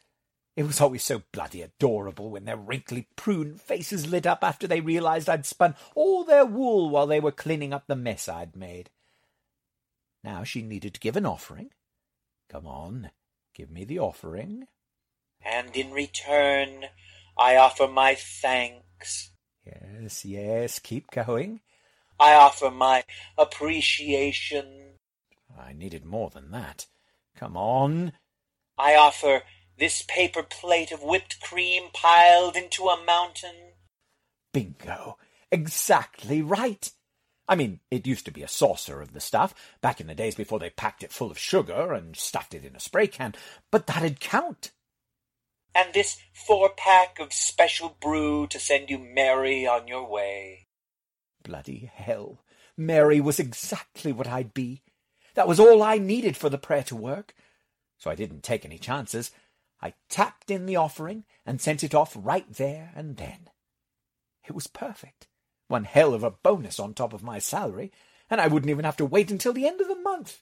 It 0.59 0.67
was 0.67 0.81
always 0.81 1.05
so 1.05 1.23
bloody 1.31 1.63
adorable 1.63 2.31
when 2.31 2.45
their 2.45 2.57
wrinkly 2.57 3.07
prune 3.15 3.59
faces 3.59 4.11
lit 4.11 4.27
up 4.27 4.43
after 4.43 4.67
they 4.67 4.81
realized 4.81 5.29
I'd 5.29 5.47
spun 5.47 5.77
all 5.95 6.25
their 6.25 6.45
wool 6.45 6.91
while 6.91 7.07
they 7.07 7.21
were 7.21 7.31
cleaning 7.31 7.73
up 7.73 7.87
the 7.87 7.95
mess 7.95 8.29
I'd 8.29 8.57
made. 8.57 8.91
Now 10.25 10.43
she 10.43 10.63
needed 10.63 10.95
to 10.95 11.01
give 11.01 11.17
an 11.17 11.27
offering. 11.27 11.71
Come 12.51 12.67
on, 12.67 13.13
give 13.55 13.71
me 13.71 13.85
the 13.85 14.01
offering. 14.01 14.67
And 15.43 15.77
in 15.77 15.93
return, 15.93 16.87
I 17.39 17.55
offer 17.55 17.87
my 17.87 18.17
thanks. 18.17 19.31
Yes, 19.65 20.25
yes, 20.25 20.81
keep 20.81 21.13
going. 21.13 21.61
I 22.19 22.35
offer 22.35 22.73
my 22.73 23.05
appreciation. 23.39 24.95
I 25.57 25.73
needed 25.73 26.05
more 26.05 26.31
than 26.31 26.51
that. 26.51 26.87
Come 27.37 27.57
on. 27.57 28.15
I 28.77 28.97
offer 28.97 29.43
this 29.79 30.03
paper 30.09 30.43
plate 30.43 30.93
of 30.93 31.03
whipped 31.03 31.41
cream 31.41 31.85
piled 31.93 32.57
into 32.57 32.89
a 32.89 33.05
mountain. 33.05 33.75
Bingo. 34.53 35.19
Exactly 35.51 36.43
right. 36.43 36.91
I 37.49 37.55
mean, 37.55 37.81
it 37.91 38.07
used 38.07 38.27
to 38.27 38.31
be 38.31 38.43
a 38.43 38.49
saucer 38.49 39.01
of 39.01 39.15
the 39.15 39.21
stuff, 39.21 39.55
back 39.81 40.01
in 40.01 40.07
the 40.07 40.15
days 40.15 40.35
before 40.35 40.59
they 40.59 40.69
packed 40.69 41.03
it 41.03 41.13
full 41.13 41.31
of 41.31 41.39
sugar 41.39 41.93
and 41.93 42.15
stuffed 42.15 42.55
it 42.55 42.65
in 42.65 42.77
a 42.77 42.81
spray 42.81 43.07
can, 43.07 43.35
but 43.71 43.87
that'd 43.87 44.21
count. 44.21 44.73
And 45.75 45.95
this 45.95 46.19
four 46.35 46.71
pack 46.77 47.19
of 47.19 47.33
special 47.33 47.97
brew 48.01 48.47
to 48.49 48.59
send 48.59 48.91
you 48.91 48.99
merry 48.99 49.67
on 49.67 49.89
your 49.89 50.07
way. 50.07 50.67
Bloody 51.43 51.91
hell. 51.95 52.43
Merry 52.77 53.21
was 53.21 53.39
exactly 53.39 54.13
what 54.13 54.27
I'd 54.27 54.53
be. 54.53 54.83
That 55.35 55.49
was 55.49 55.61
all 55.61 55.83
I 55.83 55.99
needed 55.99 56.37
for 56.37 56.49
the 56.49 56.59
prayer 56.59 56.83
to 56.85 56.97
work. 56.97 57.33
So 57.97 58.11
I 58.11 58.15
didn't 58.15 58.43
take 58.43 58.65
any 58.65 58.79
chances. 58.79 59.31
I 59.81 59.95
tapped 60.09 60.51
in 60.51 60.67
the 60.67 60.77
offering 60.77 61.25
and 61.47 61.61
sent 61.61 61.85
it 61.85 61.95
off 61.95 62.17
right 62.19 62.53
there 62.53 62.93
and 62.95 63.17
then. 63.17 63.51
It 64.47 64.55
was 64.55 64.67
perfect. 64.67 65.29
One 65.69 65.85
hell 65.85 66.15
of 66.15 66.25
a 66.25 66.31
bonus 66.31 66.81
on 66.81 66.95
top 66.95 67.13
of 67.13 67.23
my 67.23 67.39
salary, 67.39 67.93
and 68.31 68.41
I 68.41 68.49
wouldn't 68.49 68.71
even 68.71 68.85
have 68.85 68.97
to 68.97 69.05
wait 69.05 69.31
until 69.31 69.53
the 69.53 69.67
end 69.67 69.81
of 69.81 69.89
the 69.89 70.01
month. 70.01 70.41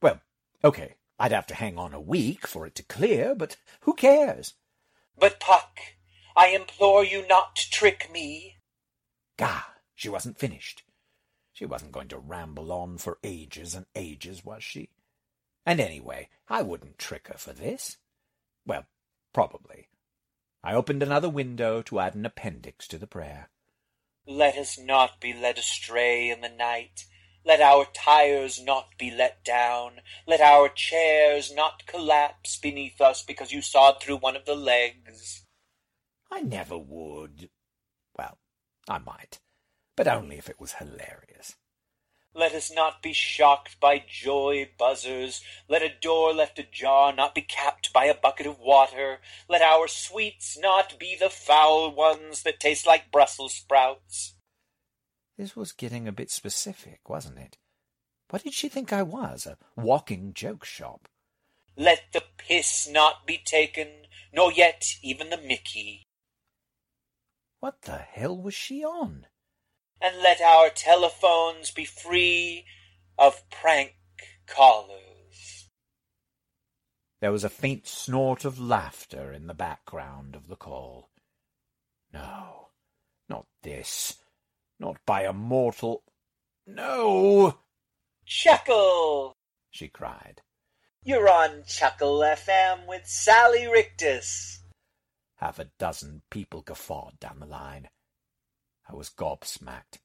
Well, 0.00 0.20
okay, 0.64 0.96
I'd 1.18 1.32
have 1.32 1.46
to 1.48 1.54
hang 1.54 1.78
on 1.78 1.92
a 1.92 2.00
week 2.00 2.46
for 2.46 2.66
it 2.66 2.74
to 2.76 2.82
clear, 2.82 3.34
but 3.34 3.56
who 3.80 3.94
cares? 3.94 4.54
But, 5.18 5.40
Puck, 5.40 5.78
I 6.36 6.48
implore 6.48 7.04
you 7.04 7.26
not 7.26 7.56
to 7.56 7.70
trick 7.70 8.10
me. 8.12 8.58
Gah, 9.36 9.64
she 9.94 10.08
wasn't 10.08 10.38
finished. 10.38 10.84
She 11.52 11.66
wasn't 11.66 11.92
going 11.92 12.08
to 12.08 12.18
ramble 12.18 12.72
on 12.72 12.98
for 12.98 13.18
ages 13.22 13.74
and 13.74 13.86
ages, 13.94 14.44
was 14.44 14.64
she? 14.64 14.90
And 15.66 15.80
anyway, 15.80 16.28
I 16.48 16.62
wouldn't 16.62 16.98
trick 16.98 17.28
her 17.28 17.38
for 17.38 17.52
this. 17.52 17.98
Well, 18.66 18.86
probably. 19.32 19.88
I 20.62 20.74
opened 20.74 21.02
another 21.02 21.28
window 21.28 21.82
to 21.82 22.00
add 22.00 22.14
an 22.14 22.26
appendix 22.26 22.86
to 22.88 22.98
the 22.98 23.06
prayer. 23.06 23.50
Let 24.26 24.56
us 24.56 24.78
not 24.78 25.20
be 25.20 25.32
led 25.32 25.58
astray 25.58 26.30
in 26.30 26.40
the 26.40 26.48
night. 26.48 27.06
Let 27.44 27.60
our 27.60 27.86
tires 27.92 28.62
not 28.62 28.96
be 28.96 29.10
let 29.10 29.44
down. 29.44 30.00
Let 30.28 30.40
our 30.40 30.68
chairs 30.68 31.52
not 31.52 31.86
collapse 31.86 32.56
beneath 32.56 33.00
us 33.00 33.24
because 33.24 33.50
you 33.50 33.60
sawed 33.60 34.00
through 34.00 34.18
one 34.18 34.36
of 34.36 34.44
the 34.44 34.54
legs. 34.54 35.44
I 36.30 36.40
never 36.40 36.78
would. 36.78 37.50
Well, 38.16 38.38
I 38.88 38.98
might, 38.98 39.40
but 39.96 40.06
only 40.06 40.38
if 40.38 40.48
it 40.48 40.60
was 40.60 40.74
hilarious. 40.74 41.56
Let 42.34 42.54
us 42.54 42.72
not 42.72 43.02
be 43.02 43.12
shocked 43.12 43.78
by 43.78 44.02
joy 44.08 44.70
buzzers. 44.78 45.42
Let 45.68 45.82
a 45.82 45.90
door 46.00 46.32
left 46.32 46.58
ajar 46.58 47.12
not 47.12 47.34
be 47.34 47.42
capped 47.42 47.92
by 47.92 48.06
a 48.06 48.14
bucket 48.14 48.46
of 48.46 48.58
water. 48.58 49.20
Let 49.48 49.60
our 49.60 49.86
sweets 49.86 50.58
not 50.58 50.98
be 50.98 51.14
the 51.14 51.28
foul 51.28 51.94
ones 51.94 52.42
that 52.44 52.58
taste 52.58 52.86
like 52.86 53.12
Brussels 53.12 53.54
sprouts. 53.54 54.34
This 55.36 55.54
was 55.54 55.72
getting 55.72 56.08
a 56.08 56.12
bit 56.12 56.30
specific, 56.30 57.08
wasn't 57.08 57.38
it? 57.38 57.58
What 58.30 58.44
did 58.44 58.54
she 58.54 58.70
think 58.70 58.94
I 58.94 59.02
was, 59.02 59.44
a 59.44 59.58
walking 59.76 60.32
joke 60.32 60.64
shop? 60.64 61.08
Let 61.76 62.12
the 62.12 62.22
piss 62.38 62.88
not 62.88 63.26
be 63.26 63.38
taken, 63.44 63.88
nor 64.32 64.50
yet 64.50 64.96
even 65.02 65.28
the 65.28 65.36
mickey. 65.36 66.02
What 67.60 67.82
the 67.82 67.98
hell 67.98 68.36
was 68.36 68.54
she 68.54 68.82
on? 68.82 69.26
And 70.02 70.20
let 70.20 70.40
our 70.40 70.68
telephones 70.68 71.70
be 71.70 71.84
free 71.84 72.64
of 73.18 73.48
prank 73.50 73.94
callers. 74.46 75.68
There 77.20 77.30
was 77.30 77.44
a 77.44 77.48
faint 77.48 77.86
snort 77.86 78.44
of 78.44 78.58
laughter 78.58 79.32
in 79.32 79.46
the 79.46 79.54
background 79.54 80.34
of 80.34 80.48
the 80.48 80.56
call. 80.56 81.10
No, 82.12 82.70
not 83.28 83.46
this. 83.62 84.16
Not 84.80 84.96
by 85.06 85.22
a 85.22 85.32
mortal. 85.32 86.02
No! 86.66 87.58
Chuckle! 88.26 89.32
she 89.70 89.88
cried. 89.88 90.42
You're 91.04 91.28
on 91.28 91.62
Chuckle 91.66 92.18
FM 92.20 92.86
with 92.86 93.06
Sally 93.06 93.66
Rictus. 93.66 94.62
Half 95.36 95.58
a 95.58 95.70
dozen 95.78 96.22
people 96.30 96.62
guffawed 96.62 97.18
down 97.20 97.38
the 97.40 97.46
line. 97.46 97.88
I 98.92 98.94
was 98.94 99.08
gobsmacked, 99.08 100.00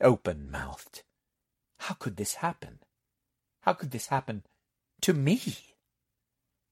open-mouthed. 0.00 1.02
How 1.78 1.94
could 1.94 2.16
this 2.16 2.34
happen? 2.34 2.78
How 3.62 3.72
could 3.72 3.90
this 3.90 4.06
happen 4.06 4.44
to 5.00 5.12
me? 5.12 5.40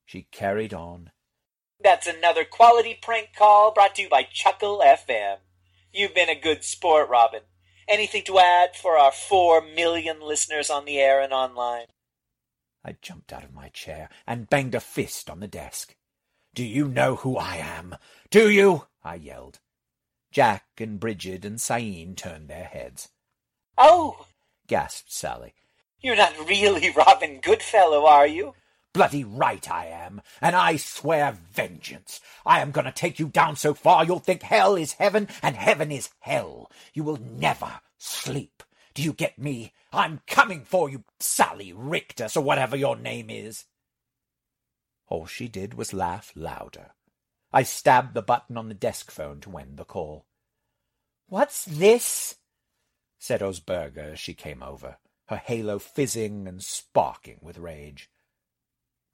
She 0.06 0.28
carried 0.30 0.72
on. 0.72 1.10
That's 1.82 2.06
another 2.06 2.44
quality 2.44 2.96
prank 3.02 3.30
call 3.36 3.72
brought 3.72 3.96
to 3.96 4.02
you 4.02 4.08
by 4.08 4.28
Chuckle 4.32 4.80
FM. 4.84 5.38
You've 5.92 6.14
been 6.14 6.28
a 6.28 6.40
good 6.40 6.62
sport, 6.62 7.08
Robin. 7.08 7.42
Anything 7.88 8.22
to 8.26 8.38
add 8.38 8.76
for 8.76 8.96
our 8.96 9.10
four 9.10 9.60
million 9.60 10.20
listeners 10.20 10.70
on 10.70 10.84
the 10.84 11.00
air 11.00 11.20
and 11.20 11.32
online? 11.32 11.86
I 12.84 12.94
jumped 13.02 13.32
out 13.32 13.42
of 13.42 13.52
my 13.52 13.70
chair 13.70 14.08
and 14.24 14.48
banged 14.48 14.76
a 14.76 14.80
fist 14.80 15.28
on 15.28 15.40
the 15.40 15.48
desk. 15.48 15.96
Do 16.54 16.64
you 16.64 16.86
know 16.86 17.16
who 17.16 17.36
I 17.36 17.56
am? 17.56 17.96
Do 18.30 18.48
you? 18.48 18.86
I 19.02 19.16
yelled. 19.16 19.58
Jack 20.30 20.64
and 20.78 21.00
Bridget 21.00 21.44
and 21.44 21.60
Sain 21.60 22.14
turned 22.14 22.48
their 22.48 22.64
heads. 22.64 23.08
Oh! 23.76 24.26
gasped 24.66 25.12
Sally. 25.12 25.54
You're 26.00 26.16
not 26.16 26.48
really 26.48 26.90
Robin 26.90 27.40
Goodfellow, 27.40 28.06
are 28.06 28.26
you? 28.26 28.54
Bloody 28.92 29.22
right 29.22 29.70
I 29.70 29.86
am, 29.86 30.20
and 30.40 30.56
I 30.56 30.76
swear 30.76 31.38
vengeance. 31.52 32.20
I 32.44 32.60
am 32.60 32.70
going 32.70 32.86
to 32.86 32.92
take 32.92 33.18
you 33.18 33.28
down 33.28 33.56
so 33.56 33.74
far 33.74 34.04
you'll 34.04 34.18
think 34.18 34.42
hell 34.42 34.74
is 34.76 34.94
heaven 34.94 35.28
and 35.42 35.56
heaven 35.56 35.92
is 35.92 36.10
hell. 36.20 36.70
You 36.92 37.04
will 37.04 37.18
never 37.18 37.80
sleep. 37.98 38.62
Do 38.94 39.02
you 39.02 39.12
get 39.12 39.38
me? 39.38 39.72
I'm 39.92 40.20
coming 40.26 40.64
for 40.64 40.90
you, 40.90 41.04
Sally 41.20 41.72
Richter, 41.72 42.28
or 42.34 42.42
whatever 42.42 42.76
your 42.76 42.96
name 42.96 43.30
is. 43.30 43.64
All 45.08 45.26
she 45.26 45.48
did 45.48 45.74
was 45.74 45.92
laugh 45.92 46.32
louder. 46.34 46.92
I 47.52 47.62
stabbed 47.62 48.14
the 48.14 48.22
button 48.22 48.56
on 48.56 48.68
the 48.68 48.74
desk 48.74 49.10
phone 49.10 49.40
to 49.40 49.56
end 49.56 49.76
the 49.76 49.84
call. 49.84 50.26
What's 51.26 51.64
this? 51.64 52.36
said 53.18 53.40
Osburga 53.40 54.12
as 54.12 54.20
she 54.20 54.34
came 54.34 54.62
over, 54.62 54.98
her 55.28 55.36
halo 55.36 55.78
fizzing 55.78 56.48
and 56.48 56.62
sparking 56.62 57.38
with 57.42 57.58
rage. 57.58 58.10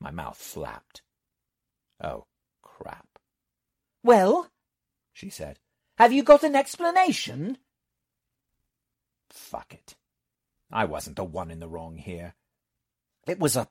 My 0.00 0.10
mouth 0.10 0.36
flapped. 0.36 1.02
Oh, 2.02 2.26
crap. 2.62 3.18
Well, 4.02 4.50
she 5.12 5.30
said, 5.30 5.58
have 5.98 6.12
you 6.12 6.22
got 6.22 6.44
an 6.44 6.54
explanation? 6.54 7.58
Fuck 9.30 9.74
it. 9.74 9.96
I 10.70 10.84
wasn't 10.84 11.16
the 11.16 11.24
one 11.24 11.50
in 11.50 11.60
the 11.60 11.68
wrong 11.68 11.96
here. 11.96 12.34
It 13.26 13.38
was 13.38 13.56
a 13.56 13.68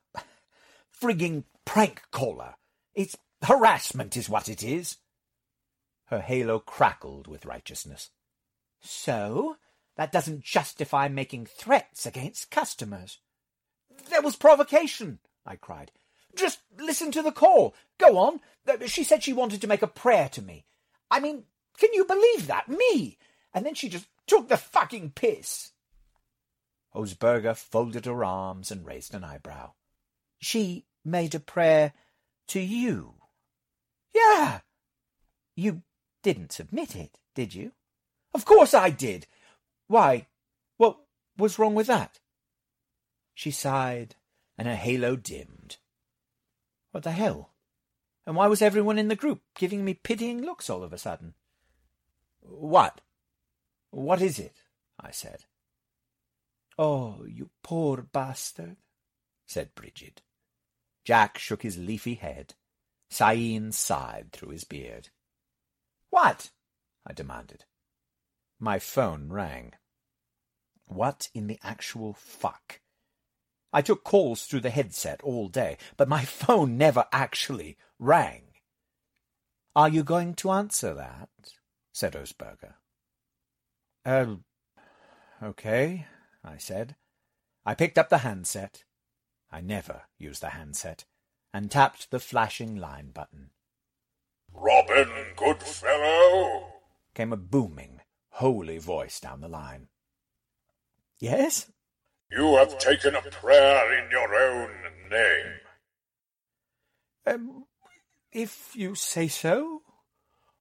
frigging 1.02 1.44
prank 1.64 2.02
caller. 2.10 2.54
It's 2.94 3.16
harassment 3.42 4.16
is 4.16 4.28
what 4.28 4.48
it 4.48 4.62
is. 4.62 4.96
Her 6.06 6.20
halo 6.20 6.58
crackled 6.58 7.26
with 7.26 7.46
righteousness. 7.46 8.10
So, 8.80 9.56
that 9.96 10.12
doesn't 10.12 10.44
justify 10.44 11.08
making 11.08 11.46
threats 11.46 12.06
against 12.06 12.50
customers. 12.50 13.18
There 14.10 14.22
was 14.22 14.36
provocation, 14.36 15.18
I 15.44 15.56
cried. 15.56 15.90
Just 16.36 16.60
listen 16.78 17.10
to 17.12 17.22
the 17.22 17.32
call. 17.32 17.74
Go 17.98 18.18
on. 18.18 18.40
Uh, 18.68 18.86
she 18.86 19.04
said 19.04 19.22
she 19.22 19.32
wanted 19.32 19.60
to 19.62 19.66
make 19.66 19.82
a 19.82 19.88
prayer 19.88 20.28
to 20.30 20.42
me. 20.42 20.66
I 21.10 21.18
mean, 21.20 21.44
can 21.78 21.92
you 21.92 22.04
believe 22.04 22.46
that? 22.46 22.68
Me! 22.68 23.18
And 23.54 23.64
then 23.64 23.74
she 23.74 23.88
just 23.88 24.06
took 24.26 24.48
the 24.48 24.56
fucking 24.56 25.12
piss. 25.12 25.72
Osburga 26.94 27.56
folded 27.56 28.06
her 28.06 28.24
arms 28.24 28.70
and 28.70 28.86
raised 28.86 29.14
an 29.14 29.24
eyebrow. 29.24 29.72
She 30.38 30.86
made 31.04 31.34
a 31.34 31.40
prayer 31.40 31.92
to 32.48 32.60
you? 32.60 33.15
Yeah. 34.14 34.60
You 35.54 35.82
didn't 36.22 36.52
submit 36.52 36.96
it, 36.96 37.18
did 37.34 37.54
you? 37.54 37.72
Of 38.34 38.44
course 38.44 38.74
I 38.74 38.90
did. 38.90 39.26
Why, 39.88 40.26
what 40.76 40.98
was 41.36 41.58
wrong 41.58 41.74
with 41.74 41.86
that? 41.86 42.18
She 43.34 43.50
sighed, 43.50 44.16
and 44.58 44.66
her 44.66 44.74
halo 44.74 45.16
dimmed. 45.16 45.76
What 46.90 47.04
the 47.04 47.12
hell? 47.12 47.52
And 48.26 48.34
why 48.34 48.46
was 48.48 48.60
everyone 48.60 48.98
in 48.98 49.08
the 49.08 49.14
group 49.14 49.42
giving 49.54 49.84
me 49.84 49.94
pitying 49.94 50.42
looks 50.42 50.68
all 50.68 50.82
of 50.82 50.92
a 50.92 50.98
sudden? 50.98 51.34
What? 52.40 53.00
What 53.90 54.20
is 54.20 54.38
it? 54.38 54.56
I 55.00 55.10
said. 55.10 55.44
Oh, 56.78 57.24
you 57.26 57.50
poor 57.62 58.02
bastard, 58.02 58.76
said 59.46 59.74
Brigid. 59.74 60.22
Jack 61.04 61.38
shook 61.38 61.62
his 61.62 61.78
leafy 61.78 62.14
head. 62.14 62.54
Sain 63.10 63.72
sighed 63.72 64.32
through 64.32 64.50
his 64.50 64.64
beard. 64.64 65.08
What? 66.10 66.50
I 67.06 67.12
demanded. 67.12 67.64
My 68.58 68.78
phone 68.78 69.28
rang. 69.28 69.74
What 70.86 71.28
in 71.34 71.46
the 71.46 71.58
actual 71.62 72.14
fuck? 72.14 72.80
I 73.72 73.82
took 73.82 74.04
calls 74.04 74.44
through 74.44 74.60
the 74.60 74.70
headset 74.70 75.22
all 75.22 75.48
day, 75.48 75.76
but 75.96 76.08
my 76.08 76.24
phone 76.24 76.78
never 76.78 77.06
actually 77.12 77.76
rang. 77.98 78.42
Are 79.74 79.88
you 79.88 80.02
going 80.02 80.34
to 80.36 80.50
answer 80.50 80.94
that? 80.94 81.28
said 81.92 82.14
Osburga. 82.14 82.74
Uh, 84.04 84.36
okay, 85.42 86.06
I 86.42 86.56
said. 86.56 86.96
I 87.66 87.74
picked 87.74 87.98
up 87.98 88.08
the 88.08 88.18
handset. 88.18 88.84
I 89.50 89.60
never 89.60 90.02
use 90.18 90.40
the 90.40 90.50
handset, 90.50 91.04
and 91.56 91.70
tapped 91.70 92.10
the 92.10 92.20
flashing 92.20 92.76
line 92.76 93.08
button. 93.14 93.48
Robin, 94.52 95.08
good 95.36 95.62
fellow, 95.62 96.66
came 97.14 97.32
a 97.32 97.36
booming, 97.38 98.02
holy 98.28 98.76
voice 98.76 99.18
down 99.20 99.40
the 99.40 99.48
line. 99.48 99.88
Yes? 101.18 101.72
You 102.30 102.56
have 102.56 102.76
taken 102.76 103.14
a 103.14 103.22
prayer 103.22 103.98
in 103.98 104.10
your 104.10 104.34
own 104.34 104.70
name. 105.10 105.52
Um, 107.26 107.64
if 108.30 108.76
you 108.76 108.94
say 108.94 109.26
so. 109.26 109.80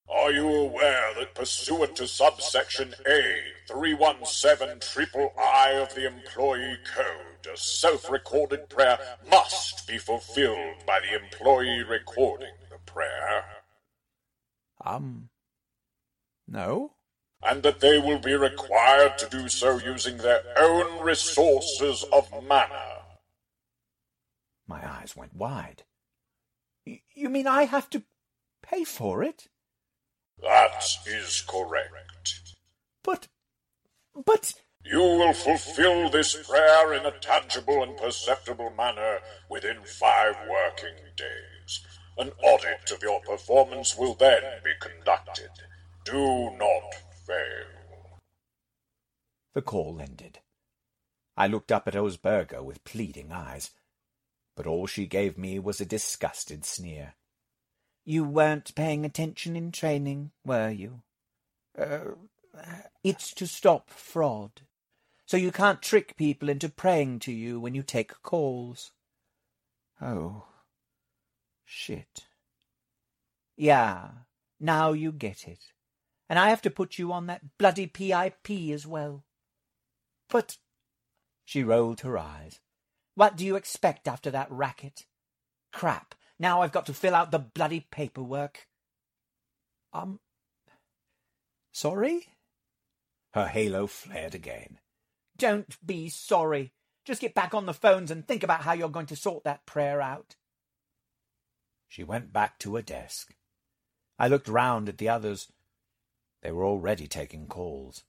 Are 0.07 0.31
you 0.31 0.47
aware 0.47 1.13
that 1.15 1.33
pursuant 1.33 1.95
to 1.95 2.07
subsection 2.07 2.93
A 3.07 3.41
317 3.67 4.79
triple 4.79 5.33
I 5.37 5.71
of 5.71 5.95
the 5.95 6.05
Employee 6.05 6.77
Code, 6.95 7.51
a 7.51 7.57
self-recorded 7.57 8.69
prayer 8.69 8.99
must 9.29 9.87
be 9.87 9.97
fulfilled 9.97 10.85
by 10.85 10.99
the 10.99 11.15
employee 11.15 11.83
recording 11.83 12.53
the 12.69 12.77
prayer? 12.85 13.45
Um, 14.83 15.29
no. 16.47 16.93
And 17.41 17.63
that 17.63 17.79
they 17.79 17.97
will 17.97 18.19
be 18.19 18.33
required 18.35 19.17
to 19.19 19.29
do 19.29 19.49
so 19.49 19.79
using 19.79 20.17
their 20.17 20.43
own 20.57 21.03
resources 21.03 22.03
of 22.13 22.31
manna. 22.47 23.01
My 24.67 24.87
eyes 24.87 25.15
went 25.15 25.35
wide. 25.35 25.83
You 26.85 27.29
mean 27.29 27.47
I 27.47 27.63
have 27.63 27.89
to 27.91 28.03
pay 28.61 28.83
for 28.83 29.23
it? 29.23 29.47
That 30.41 30.83
is 31.05 31.43
correct. 31.47 32.41
But, 33.03 33.27
but... 34.25 34.53
You 34.87 34.99
will 34.99 35.33
fulfill 35.33 36.09
this 36.11 36.35
prayer 36.47 36.93
in 36.93 37.07
a 37.07 37.19
tangible 37.19 37.81
and 37.81 37.97
perceptible 37.97 38.69
manner 38.77 39.19
within 39.49 39.77
five 39.83 40.35
working 40.47 40.95
days. 41.17 41.85
An 42.19 42.31
audit 42.43 42.91
of 42.91 43.01
your 43.01 43.19
performance 43.21 43.97
will 43.97 44.13
then 44.13 44.43
be 44.63 44.73
conducted. 44.79 45.49
Do 46.05 46.51
not 46.57 46.93
fail. 47.25 48.19
The 49.55 49.63
call 49.63 49.99
ended. 49.99 50.39
I 51.35 51.47
looked 51.47 51.71
up 51.71 51.87
at 51.87 51.95
Osburga 51.95 52.63
with 52.63 52.83
pleading 52.83 53.31
eyes, 53.31 53.71
but 54.55 54.67
all 54.67 54.85
she 54.85 55.07
gave 55.07 55.37
me 55.37 55.57
was 55.57 55.81
a 55.81 55.85
disgusted 55.85 56.63
sneer. 56.63 57.15
You 58.05 58.23
weren't 58.23 58.75
paying 58.75 59.03
attention 59.03 59.55
in 59.55 59.71
training, 59.71 60.31
were 60.45 60.69
you? 60.69 61.01
Uh, 61.77 62.11
it's 63.03 63.33
to 63.33 63.47
stop 63.47 63.89
fraud. 63.89 64.61
So 65.25 65.37
you 65.37 65.51
can't 65.51 65.81
trick 65.81 66.15
people 66.15 66.47
into 66.47 66.69
praying 66.69 67.19
to 67.21 67.31
you 67.31 67.59
when 67.59 67.73
you 67.73 67.81
take 67.81 68.21
calls. 68.21 68.91
Oh. 69.99 70.43
Shit. 71.65 72.25
Yeah, 73.57 74.09
now 74.59 74.93
you 74.93 75.11
get 75.11 75.47
it. 75.47 75.71
And 76.29 76.37
I 76.37 76.49
have 76.49 76.61
to 76.63 76.69
put 76.69 76.99
you 76.99 77.11
on 77.11 77.25
that 77.27 77.57
bloody 77.57 77.87
PIP 77.87 78.71
as 78.71 78.85
well. 78.85 79.23
But... 80.29 80.57
She 81.43 81.63
rolled 81.63 82.01
her 82.01 82.17
eyes. 82.17 82.59
What 83.15 83.35
do 83.35 83.45
you 83.45 83.55
expect 83.55 84.07
after 84.07 84.29
that 84.31 84.51
racket? 84.51 85.05
Crap. 85.71 86.15
Now 86.39 86.61
I've 86.61 86.71
got 86.71 86.85
to 86.87 86.93
fill 86.93 87.15
out 87.15 87.31
the 87.31 87.39
bloody 87.39 87.87
paperwork. 87.91 88.67
Um, 89.93 90.19
sorry? 91.71 92.27
Her 93.33 93.47
halo 93.47 93.87
flared 93.87 94.35
again. 94.35 94.79
Don't 95.37 95.77
be 95.85 96.09
sorry. 96.09 96.73
Just 97.05 97.21
get 97.21 97.35
back 97.35 97.53
on 97.53 97.65
the 97.65 97.73
phones 97.73 98.11
and 98.11 98.27
think 98.27 98.43
about 98.43 98.61
how 98.61 98.73
you're 98.73 98.89
going 98.89 99.05
to 99.07 99.15
sort 99.15 99.43
that 99.43 99.65
prayer 99.65 100.01
out. 100.01 100.35
She 101.87 102.03
went 102.03 102.33
back 102.33 102.59
to 102.59 102.75
her 102.75 102.81
desk. 102.81 103.35
I 104.17 104.27
looked 104.27 104.47
round 104.47 104.89
at 104.89 104.97
the 104.97 105.09
others. 105.09 105.51
They 106.41 106.51
were 106.51 106.65
already 106.65 107.07
taking 107.07 107.47
calls. 107.47 108.03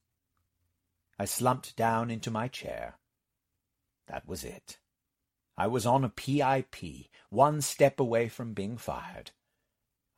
I 1.18 1.24
slumped 1.24 1.76
down 1.76 2.10
into 2.10 2.30
my 2.30 2.48
chair. 2.48 2.98
That 4.06 4.26
was 4.26 4.44
it. 4.44 4.78
I 5.58 5.66
was 5.66 5.86
on 5.86 6.04
a 6.04 6.08
PIP, 6.10 7.08
one 7.30 7.60
step 7.62 7.98
away 7.98 8.28
from 8.28 8.52
being 8.52 8.76
fired. 8.76 9.30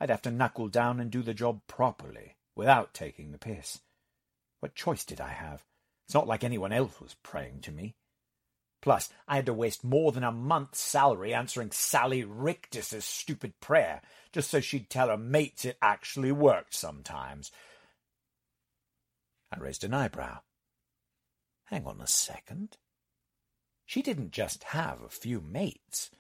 I'd 0.01 0.11
have 0.11 0.23
to 0.23 0.31
knuckle 0.31 0.69
down 0.69 1.01
and 1.01 1.11
do 1.11 1.23
the 1.23 1.35
job 1.35 1.61
properly, 1.67 2.37
without 2.57 2.95
taking 2.95 3.31
the 3.31 3.39
piss. 3.39 3.81
What 4.61 4.75
choice 4.75 5.05
did 5.05 5.21
I 5.21 5.31
have? 5.31 5.65
It's 6.07 6.15
not 6.15 6.27
like 6.27 6.43
anyone 6.43 6.73
else 6.73 7.01
was 7.01 7.17
praying 7.23 7.61
to 7.63 7.73
me. 7.73 7.95
Plus, 8.81 9.11
I 9.27 9.37
had 9.37 9.47
to 9.47 9.53
waste 9.53 9.85
more 9.85 10.13
than 10.13 10.25
a 10.25 10.33
month's 10.33 10.81
salary 10.81 11.35
answering 11.35 11.73
Sally 11.73 12.25
Rictus's 12.25 13.05
stupid 13.05 13.59
prayer, 13.61 14.01
just 14.33 14.51
so 14.51 14.61
she'd 14.61 14.89
tell 14.89 15.09
her 15.09 15.17
mates 15.17 15.65
it 15.65 15.79
actually 15.83 16.33
worked 16.33 16.75
sometimes. 16.75 17.51
I 19.53 19.59
raised 19.59 19.85
an 19.85 19.95
eyebrow. 19.95 20.41
Hang 21.65 21.87
on 21.87 22.01
a 22.01 22.07
second. 22.07 22.77
She 23.89 24.03
didn't 24.03 24.33
just 24.33 24.65
have 24.65 25.01
a 25.01 25.09
few 25.09 25.41
mates. 25.41 26.11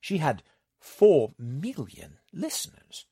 She 0.00 0.16
had 0.16 0.42
four 0.80 1.34
million 1.38 2.20
listeners. 2.32 3.04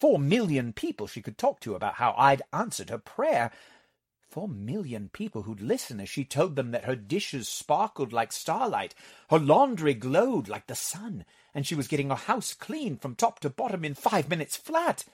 Four 0.00 0.18
million 0.18 0.72
people 0.72 1.06
she 1.06 1.20
could 1.20 1.36
talk 1.36 1.60
to 1.60 1.74
about 1.74 1.96
how 1.96 2.14
I'd 2.16 2.40
answered 2.50 2.88
her 2.88 2.96
prayer. 2.96 3.50
Four 4.30 4.48
million 4.48 5.10
people 5.12 5.42
who'd 5.42 5.60
listen 5.60 6.00
as 6.00 6.08
she 6.08 6.24
told 6.24 6.56
them 6.56 6.70
that 6.70 6.86
her 6.86 6.96
dishes 6.96 7.46
sparkled 7.46 8.10
like 8.10 8.32
starlight, 8.32 8.94
her 9.28 9.38
laundry 9.38 9.92
glowed 9.92 10.48
like 10.48 10.66
the 10.66 10.74
sun, 10.74 11.26
and 11.54 11.66
she 11.66 11.74
was 11.74 11.88
getting 11.88 12.08
her 12.08 12.16
house 12.16 12.54
clean 12.54 12.96
from 12.96 13.14
top 13.14 13.38
to 13.40 13.50
bottom 13.50 13.84
in 13.84 13.92
five 13.92 14.30
minutes 14.30 14.56
flat. 14.56 15.04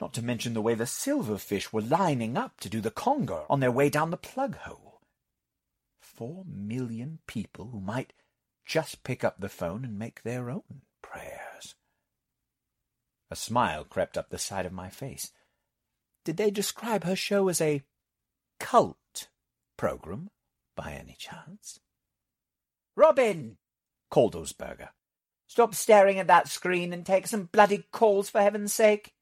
Not 0.00 0.12
to 0.14 0.22
mention 0.22 0.54
the 0.54 0.60
way 0.60 0.74
the 0.74 0.86
silverfish 0.86 1.72
were 1.72 1.80
lining 1.80 2.36
up 2.36 2.58
to 2.62 2.68
do 2.68 2.80
the 2.80 2.90
conga 2.90 3.44
on 3.48 3.60
their 3.60 3.70
way 3.70 3.88
down 3.88 4.10
the 4.10 4.16
plug 4.16 4.56
hole. 4.56 4.91
Four 6.14 6.44
million 6.46 7.20
people 7.26 7.68
who 7.72 7.80
might 7.80 8.12
just 8.66 9.02
pick 9.02 9.24
up 9.24 9.40
the 9.40 9.48
phone 9.48 9.84
and 9.84 9.98
make 9.98 10.22
their 10.22 10.50
own 10.50 10.82
prayers. 11.02 11.74
A 13.30 13.36
smile 13.36 13.84
crept 13.84 14.18
up 14.18 14.28
the 14.30 14.38
side 14.38 14.66
of 14.66 14.72
my 14.72 14.90
face. 14.90 15.32
Did 16.24 16.36
they 16.36 16.50
describe 16.50 17.04
her 17.04 17.16
show 17.16 17.48
as 17.48 17.60
a 17.60 17.82
cult 18.60 19.28
program, 19.76 20.30
by 20.76 20.92
any 20.92 21.16
chance? 21.18 21.80
Robin, 22.94 23.56
called 24.10 24.34
Osburga. 24.34 24.90
Stop 25.46 25.74
staring 25.74 26.18
at 26.18 26.26
that 26.28 26.48
screen 26.48 26.92
and 26.92 27.04
take 27.04 27.26
some 27.26 27.44
bloody 27.44 27.86
calls 27.90 28.30
for 28.30 28.40
heaven's 28.40 28.72
sake. 28.72 29.14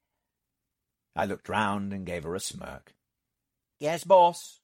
I 1.15 1.25
looked 1.25 1.49
round 1.49 1.91
and 1.91 2.05
gave 2.05 2.23
her 2.23 2.35
a 2.35 2.39
smirk. 2.39 2.93
Yes, 3.79 4.03
boss. 4.03 4.59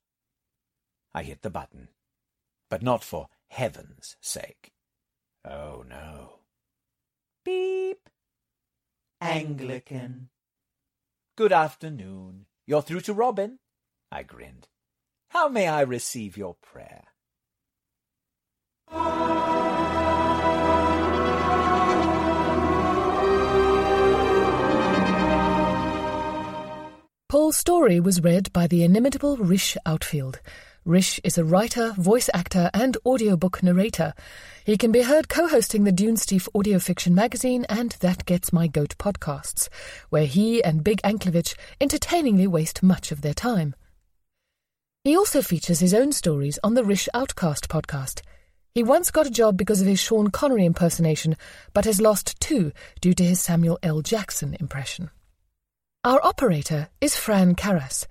I 1.14 1.24
hit 1.24 1.42
the 1.42 1.50
button, 1.50 1.90
but 2.70 2.84
not 2.84 3.04
for 3.04 3.28
heaven's 3.48 4.16
sake. 4.22 4.72
Oh, 5.46 5.84
no. 5.88 6.40
Beep. 7.46 8.10
Anglican. 9.22 10.30
Good 11.36 11.54
afternoon. 11.54 12.46
You're 12.66 12.82
through 12.82 13.02
to 13.02 13.14
Robin. 13.14 13.60
I 14.12 14.24
grinned. 14.24 14.68
How 15.30 15.48
may 15.48 15.68
I 15.68 15.82
receive 15.82 16.38
your 16.38 16.56
prayer? 16.56 17.04
Paul's 27.30 27.58
story 27.58 28.00
was 28.00 28.24
read 28.24 28.52
by 28.54 28.68
the 28.68 28.84
inimitable 28.84 29.36
Rish 29.38 29.76
Outfield. 29.86 30.40
Rish 30.88 31.20
is 31.22 31.38
a 31.38 31.44
writer, 31.44 31.92
voice 31.98 32.30
actor, 32.34 32.70
and 32.74 32.96
audiobook 33.06 33.62
narrator. 33.62 34.14
He 34.64 34.78
can 34.78 34.90
be 34.94 35.02
heard 35.02 35.28
co 35.28 35.50
hosting 35.50 35.84
the 35.84 35.92
Dunesteef 35.92 36.48
audio 36.56 36.80
fiction 36.80 37.14
magazine 37.14 37.66
and 37.68 37.92
That 38.00 38.26
Gets 38.26 38.54
My 38.54 38.68
Goat 38.68 38.96
podcasts, 38.98 39.68
where 40.12 40.26
he 40.26 40.64
and 40.64 40.86
Big 40.86 41.02
Anklevich 41.02 41.58
entertainingly 41.82 42.48
waste 42.48 42.82
much 42.82 43.12
of 43.12 43.20
their 43.20 43.34
time. 43.34 43.76
He 45.04 45.14
also 45.14 45.42
features 45.42 45.82
his 45.82 45.94
own 45.94 46.14
stories 46.14 46.58
on 46.64 46.74
the 46.76 46.86
Rish 46.86 47.10
Outcast 47.14 47.68
podcast. 47.68 48.22
He 48.74 48.82
once 48.82 49.12
got 49.12 49.28
a 49.28 49.30
job 49.30 49.58
because 49.58 49.82
of 49.82 49.88
his 49.88 50.00
Sean 50.00 50.30
Connery 50.30 50.64
impersonation, 50.64 51.36
but 51.74 51.84
has 51.84 52.00
lost 52.00 52.40
two 52.40 52.72
due 53.02 53.14
to 53.14 53.26
his 53.26 53.42
Samuel 53.42 53.78
L. 53.84 54.02
Jackson 54.02 54.56
impression. 54.58 55.10
Our 56.06 56.26
operator 56.26 56.88
is 57.02 57.18
Fran 57.18 57.56
Carras. 57.56 58.08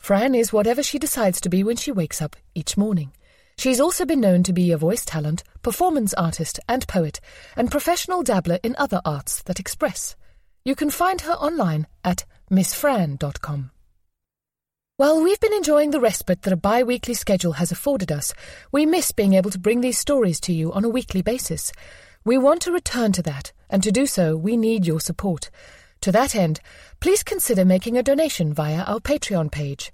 Fran 0.00 0.34
is 0.34 0.50
whatever 0.50 0.82
she 0.82 0.98
decides 0.98 1.42
to 1.42 1.50
be 1.50 1.62
when 1.62 1.76
she 1.76 1.92
wakes 1.92 2.22
up 2.22 2.34
each 2.54 2.78
morning. 2.78 3.12
She's 3.58 3.80
also 3.80 4.06
been 4.06 4.20
known 4.20 4.42
to 4.44 4.52
be 4.54 4.72
a 4.72 4.78
voice 4.78 5.04
talent, 5.04 5.44
performance 5.60 6.14
artist, 6.14 6.58
and 6.66 6.88
poet, 6.88 7.20
and 7.54 7.70
professional 7.70 8.22
dabbler 8.22 8.58
in 8.62 8.74
other 8.78 9.02
arts 9.04 9.42
that 9.42 9.60
express. 9.60 10.16
You 10.64 10.74
can 10.74 10.88
find 10.88 11.20
her 11.20 11.34
online 11.34 11.86
at 12.02 12.24
missfran.com. 12.50 13.72
While 14.96 15.22
we've 15.22 15.38
been 15.38 15.52
enjoying 15.52 15.90
the 15.90 16.00
respite 16.00 16.42
that 16.42 16.52
a 16.52 16.56
bi 16.56 16.82
weekly 16.82 17.14
schedule 17.14 17.52
has 17.52 17.70
afforded 17.70 18.10
us, 18.10 18.32
we 18.72 18.86
miss 18.86 19.12
being 19.12 19.34
able 19.34 19.50
to 19.50 19.58
bring 19.58 19.82
these 19.82 19.98
stories 19.98 20.40
to 20.40 20.52
you 20.54 20.72
on 20.72 20.84
a 20.84 20.88
weekly 20.88 21.20
basis. 21.20 21.72
We 22.24 22.38
want 22.38 22.62
to 22.62 22.72
return 22.72 23.12
to 23.12 23.22
that, 23.24 23.52
and 23.68 23.82
to 23.82 23.92
do 23.92 24.06
so, 24.06 24.34
we 24.34 24.56
need 24.56 24.86
your 24.86 25.00
support. 25.00 25.50
To 26.02 26.12
that 26.12 26.34
end, 26.34 26.60
please 27.00 27.22
consider 27.22 27.64
making 27.64 27.98
a 27.98 28.02
donation 28.02 28.54
via 28.54 28.82
our 28.84 29.00
Patreon 29.00 29.50
page. 29.52 29.90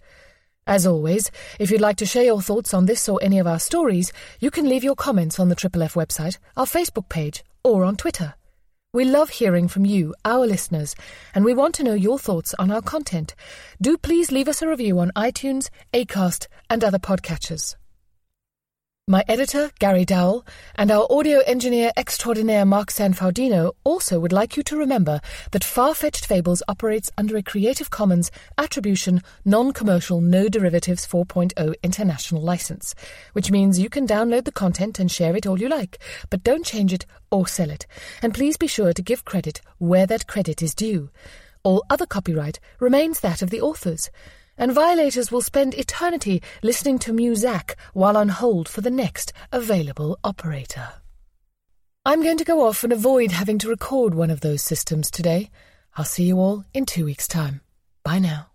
As 0.67 0.87
always, 0.87 1.31
if 1.59 1.71
you'd 1.71 1.81
like 1.81 1.97
to 1.97 2.07
share 2.07 2.25
your 2.25 2.43
thoughts 2.43 2.75
on 2.75 2.87
this 2.87 3.09
or 3.09 3.19
any 3.23 3.39
of 3.39 3.47
our 3.47 3.59
stories, 3.59 4.13
you 4.41 4.51
can 4.51 4.69
leave 4.69 4.85
your 4.85 4.97
comments 4.97 5.39
on 5.39 5.49
the 5.49 5.55
Triple 5.55 5.83
F 5.83 5.95
website, 5.95 6.39
our 6.57 6.67
Facebook 6.67 7.09
page, 7.09 7.45
or 7.65 7.85
on 7.85 7.97
Twitter. 7.97 8.35
We 8.93 9.05
love 9.05 9.31
hearing 9.31 9.69
from 9.69 9.85
you, 9.85 10.15
our 10.25 10.47
listeners, 10.47 10.95
and 11.35 11.45
we 11.45 11.55
want 11.55 11.75
to 11.77 11.85
know 11.85 11.95
your 11.95 12.19
thoughts 12.19 12.55
on 12.59 12.71
our 12.71 12.83
content. 12.83 13.35
Do 13.81 13.99
please 13.99 14.33
leave 14.33 14.49
us 14.49 14.63
a 14.63 14.69
review 14.69 14.99
on 15.01 15.11
iTunes, 15.15 15.71
Acast, 15.93 16.47
and 16.71 16.83
other 16.83 16.99
podcatchers. 16.99 17.77
My 19.09 19.23
editor, 19.29 19.71
Gary 19.79 20.05
Dowell, 20.05 20.45
and 20.75 20.91
our 20.91 21.07
audio 21.09 21.39
engineer 21.47 21.93
extraordinaire 21.97 22.65
Mark 22.65 22.89
Sanfaudino 22.89 23.75
also 23.85 24.19
would 24.19 24.33
like 24.33 24.57
you 24.57 24.65
to 24.65 24.77
remember 24.77 25.21
that 25.53 25.63
Far-Fetched 25.63 26.27
Fables 26.27 26.61
operates 26.67 27.09
under 27.17 27.37
a 27.37 27.43
Creative 27.45 27.89
Commons 27.89 28.33
Attribution 28.59 29.23
Non-Commercial 29.45 30.21
No 30.21 30.49
Derivatives 30.49 31.07
4.0 31.07 31.75
International 31.85 32.43
License, 32.43 32.97
which 33.33 33.53
means 33.53 33.79
you 33.79 33.89
can 33.89 34.09
download 34.09 34.45
the 34.45 34.51
content 34.51 34.99
and 34.99 35.09
share 35.09 35.37
it 35.37 35.47
all 35.47 35.61
you 35.61 35.69
like, 35.69 36.01
but 36.29 36.43
don't 36.43 36.67
change 36.67 36.93
it 36.93 37.07
or 37.31 37.47
sell 37.47 37.71
it. 37.71 37.87
And 38.23 38.35
please 38.35 38.57
be 38.57 38.67
sure 38.67 38.93
to 38.93 39.03
give 39.03 39.25
credit 39.25 39.61
where 39.79 40.07
that 40.07 40.27
credit 40.27 40.63
is 40.63 40.75
due. 40.75 41.11
All 41.63 41.85
other 41.91 42.07
copyright 42.07 42.59
remains 42.81 43.21
that 43.21 43.41
of 43.43 43.51
the 43.51 43.61
authors 43.61 44.11
and 44.59 44.73
violators 44.73 45.31
will 45.31 45.41
spend 45.41 45.75
eternity 45.75 46.43
listening 46.63 46.99
to 47.01 47.13
Muzak 47.13 47.75
while 47.93 48.17
on 48.17 48.29
hold 48.29 48.69
for 48.69 48.81
the 48.81 48.91
next 48.91 49.33
available 49.53 50.19
operator. 50.25 50.95
I'm 52.05 52.23
going 52.23 52.39
to 52.39 52.45
go 52.45 52.67
off 52.67 52.85
and 52.85 52.93
avoid 52.93 53.33
having 53.33 53.59
to 53.59 53.69
record 53.69 54.15
one 54.15 54.31
of 54.31 54.41
those 54.41 54.63
systems 54.63 55.11
today. 55.11 55.51
I'll 55.97 56.05
see 56.05 56.25
you 56.25 56.39
all 56.39 56.65
in 56.73 56.87
two 56.87 57.05
weeks' 57.05 57.27
time. 57.27 57.63
Bye 58.05 58.21
now. 58.21 58.49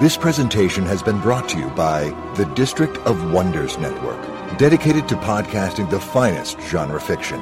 This 0.00 0.16
presentation 0.16 0.84
has 0.86 1.02
been 1.02 1.20
brought 1.20 1.48
to 1.50 1.58
you 1.58 1.68
by 1.70 2.10
the 2.36 2.44
District 2.54 2.98
of 3.06 3.32
Wonders 3.32 3.78
Network, 3.78 4.20
dedicated 4.58 5.08
to 5.08 5.14
podcasting 5.14 5.88
the 5.88 6.00
finest 6.00 6.60
genre 6.62 7.00
fiction. 7.00 7.40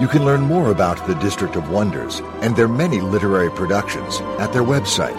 You 0.00 0.08
can 0.08 0.24
learn 0.24 0.40
more 0.40 0.70
about 0.70 1.04
the 1.06 1.16
District 1.16 1.56
of 1.56 1.68
Wonders 1.68 2.20
and 2.40 2.56
their 2.56 2.68
many 2.68 3.00
literary 3.00 3.50
productions 3.50 4.20
at 4.38 4.52
their 4.52 4.62
website, 4.62 5.18